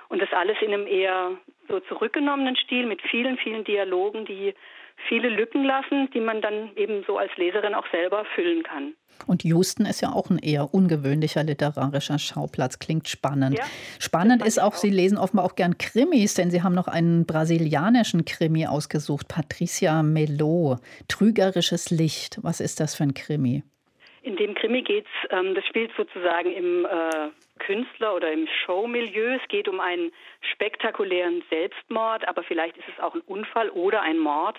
Und 0.10 0.22
das 0.22 0.32
alles 0.32 0.58
in 0.62 0.74
einem 0.74 0.88
eher 0.88 1.32
so 1.68 1.80
zurückgenommenen 1.82 2.56
Stil 2.56 2.86
mit 2.86 3.02
vielen, 3.02 3.38
vielen 3.38 3.64
Dialogen, 3.64 4.26
die 4.26 4.54
viele 5.08 5.30
Lücken 5.30 5.64
lassen, 5.64 6.10
die 6.14 6.20
man 6.20 6.42
dann 6.42 6.72
eben 6.76 7.04
so 7.06 7.18
als 7.18 7.36
Leserin 7.38 7.74
auch 7.74 7.86
selber 7.92 8.26
füllen 8.36 8.64
kann. 8.64 8.94
Und 9.26 9.44
Houston 9.44 9.86
ist 9.86 10.02
ja 10.02 10.10
auch 10.10 10.30
ein 10.30 10.38
eher 10.38 10.74
ungewöhnlicher 10.74 11.44
literarischer 11.44 12.20
Schauplatz. 12.20 12.80
Klingt 12.80 13.08
spannend. 13.08 13.58
Ja, 13.58 13.66
spannend 14.00 14.46
ist 14.46 14.62
auch, 14.62 14.68
auch, 14.68 14.74
Sie 14.76 14.90
lesen 14.90 15.18
offenbar 15.18 15.46
auch 15.46 15.56
gern 15.56 15.78
Krimis, 15.78 16.36
denn 16.36 16.52
Sie 16.52 16.62
haben 16.62 16.76
noch 16.76 16.88
einen 16.88 17.26
brasilianischen 17.26 18.26
Krimi 18.26 18.68
ausgesucht. 18.68 19.28
Patricia 19.28 20.04
Melo, 20.04 20.78
Trügerisches 21.08 21.90
Licht. 21.90 22.38
Was 22.44 22.60
ist 22.60 22.80
das 22.80 22.96
für 22.96 23.04
ein 23.04 23.14
Krimi? 23.14 23.64
In 24.22 24.36
dem 24.36 24.56
Krimi 24.56 24.82
geht's, 24.82 25.10
ähm, 25.32 25.56
das 25.56 25.66
spielt 25.66 25.92
sozusagen 25.96 26.52
im 26.52 26.86
äh, 26.86 27.30
Künstler- 27.58 28.16
oder 28.16 28.32
im 28.32 28.48
Showmilieu. 28.66 29.36
Es 29.42 29.48
geht 29.50 29.68
um 29.68 29.80
einen 29.80 30.12
spektakulären 30.54 31.44
Selbstmord, 31.50 32.28
aber 32.28 32.44
vielleicht 32.44 32.78
ist 32.78 32.88
es 32.88 33.04
auch 33.04 33.16
ein 33.16 33.22
Unfall 33.22 33.70
oder 33.70 34.02
ein 34.02 34.18
Mord 34.18 34.58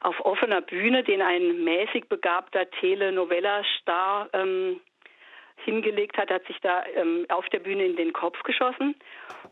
auf 0.00 0.24
offener 0.24 0.60
Bühne, 0.60 1.02
den 1.02 1.22
ein 1.22 1.64
mäßig 1.64 2.08
begabter 2.08 2.70
Telenovella-Star 2.70 4.28
ähm, 4.32 4.80
hingelegt 5.64 6.16
hat, 6.16 6.30
hat 6.30 6.46
sich 6.46 6.58
da 6.60 6.84
ähm, 6.94 7.26
auf 7.28 7.48
der 7.48 7.58
Bühne 7.58 7.84
in 7.84 7.96
den 7.96 8.12
Kopf 8.12 8.42
geschossen. 8.44 8.94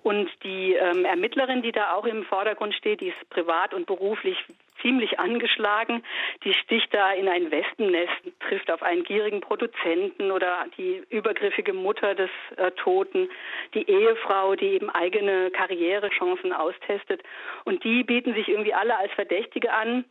Und 0.02 0.30
die 0.44 0.74
ähm, 0.74 1.04
Ermittlerin, 1.04 1.62
die 1.62 1.72
da 1.72 1.94
auch 1.94 2.06
im 2.06 2.24
Vordergrund 2.24 2.74
steht, 2.74 3.00
die 3.00 3.08
ist 3.08 3.30
privat 3.30 3.74
und 3.74 3.86
beruflich 3.86 4.38
ziemlich 4.86 5.18
angeschlagen. 5.18 6.04
Die 6.44 6.54
sticht 6.54 6.94
da 6.94 7.12
in 7.12 7.28
ein 7.28 7.50
Wespennest, 7.50 8.12
trifft 8.48 8.70
auf 8.70 8.82
einen 8.82 9.02
gierigen 9.02 9.40
Produzenten 9.40 10.30
oder 10.30 10.66
die 10.78 11.02
übergriffige 11.10 11.72
Mutter 11.72 12.14
des 12.14 12.30
äh, 12.56 12.70
Toten, 12.72 13.28
die 13.74 13.90
Ehefrau, 13.90 14.54
die 14.54 14.66
eben 14.66 14.88
eigene 14.90 15.50
Karrierechancen 15.50 16.52
austestet. 16.52 17.22
Und 17.64 17.82
die 17.82 18.04
bieten 18.04 18.34
sich 18.34 18.48
irgendwie 18.48 18.74
alle 18.74 18.96
als 18.96 19.12
Verdächtige 19.12 19.72
an. 19.72 20.04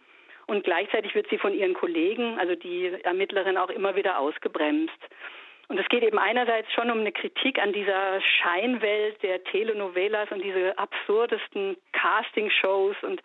Und 0.47 0.63
gleichzeitig 0.63 1.15
wird 1.15 1.27
sie 1.29 1.37
von 1.37 1.53
ihren 1.53 1.73
Kollegen, 1.73 2.37
also 2.37 2.55
die 2.55 2.91
Ermittlerin, 3.03 3.57
auch 3.57 3.69
immer 3.69 3.95
wieder 3.95 4.19
ausgebremst. 4.19 4.99
Und 5.67 5.79
es 5.79 5.87
geht 5.89 6.03
eben 6.03 6.19
einerseits 6.19 6.71
schon 6.73 6.91
um 6.91 6.99
eine 6.99 7.11
Kritik 7.11 7.57
an 7.59 7.73
dieser 7.73 8.21
Scheinwelt 8.21 9.23
der 9.23 9.43
Telenovelas 9.45 10.31
und 10.31 10.43
diese 10.43 10.77
absurdesten 10.77 11.77
Castingshows 11.91 12.95
und 13.01 13.21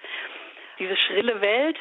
diese 0.80 0.96
schrille 0.96 1.40
Welt. 1.40 1.76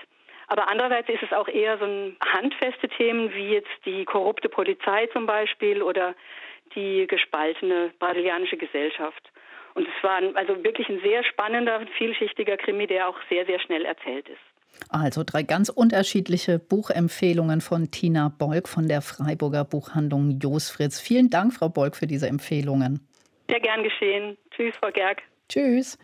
Aber 0.48 0.70
andererseits 0.70 1.10
ist 1.10 1.24
es 1.24 1.32
auch 1.32 1.48
eher 1.48 1.78
so 1.78 1.86
ein 1.86 2.18
handfeste 2.22 2.90
Themen 2.90 3.34
wie 3.34 3.54
jetzt 3.54 3.70
die 3.86 4.04
korrupte 4.06 4.50
Polizei 4.50 5.08
zum 5.14 5.26
Beispiel 5.26 5.82
oder 5.82 6.16
die 6.76 7.06
gespaltene 7.08 7.92
brasilianische 8.00 8.58
Gesellschaft. 8.58 9.32
Und 9.76 9.88
es 9.88 10.04
war 10.04 10.20
also 10.36 10.64
wirklich 10.64 10.90
ein 10.90 11.00
sehr 11.02 11.24
spannender, 11.24 11.82
vielschichtiger 11.98 12.58
Krimi, 12.58 12.88
der 12.88 13.08
auch 13.08 13.18
sehr, 13.30 13.46
sehr 13.46 13.60
schnell 13.60 13.86
erzählt 13.86 14.28
ist. 14.28 14.40
Also 14.90 15.24
drei 15.24 15.44
ganz 15.44 15.70
unterschiedliche 15.70 16.58
Buchempfehlungen 16.58 17.62
von 17.62 17.92
Tina 17.92 18.30
Bolk 18.30 18.68
von 18.68 18.88
der 18.88 19.02
Freiburger 19.02 19.66
Buchhandlung 19.66 20.40
Jos 20.42 20.69
Fritz. 20.69 21.00
Vielen 21.00 21.30
Dank, 21.30 21.54
Frau 21.54 21.69
Bolk, 21.69 21.96
für 21.96 22.08
diese 22.08 22.28
Empfehlungen. 22.28 23.08
Sehr 23.50 23.60
gern 23.60 23.84
geschehen. 23.84 24.38
Tschüss, 24.52 24.73
Frau 24.80 24.92
Gerg. 24.92 25.21
Tschüss. 25.48 25.98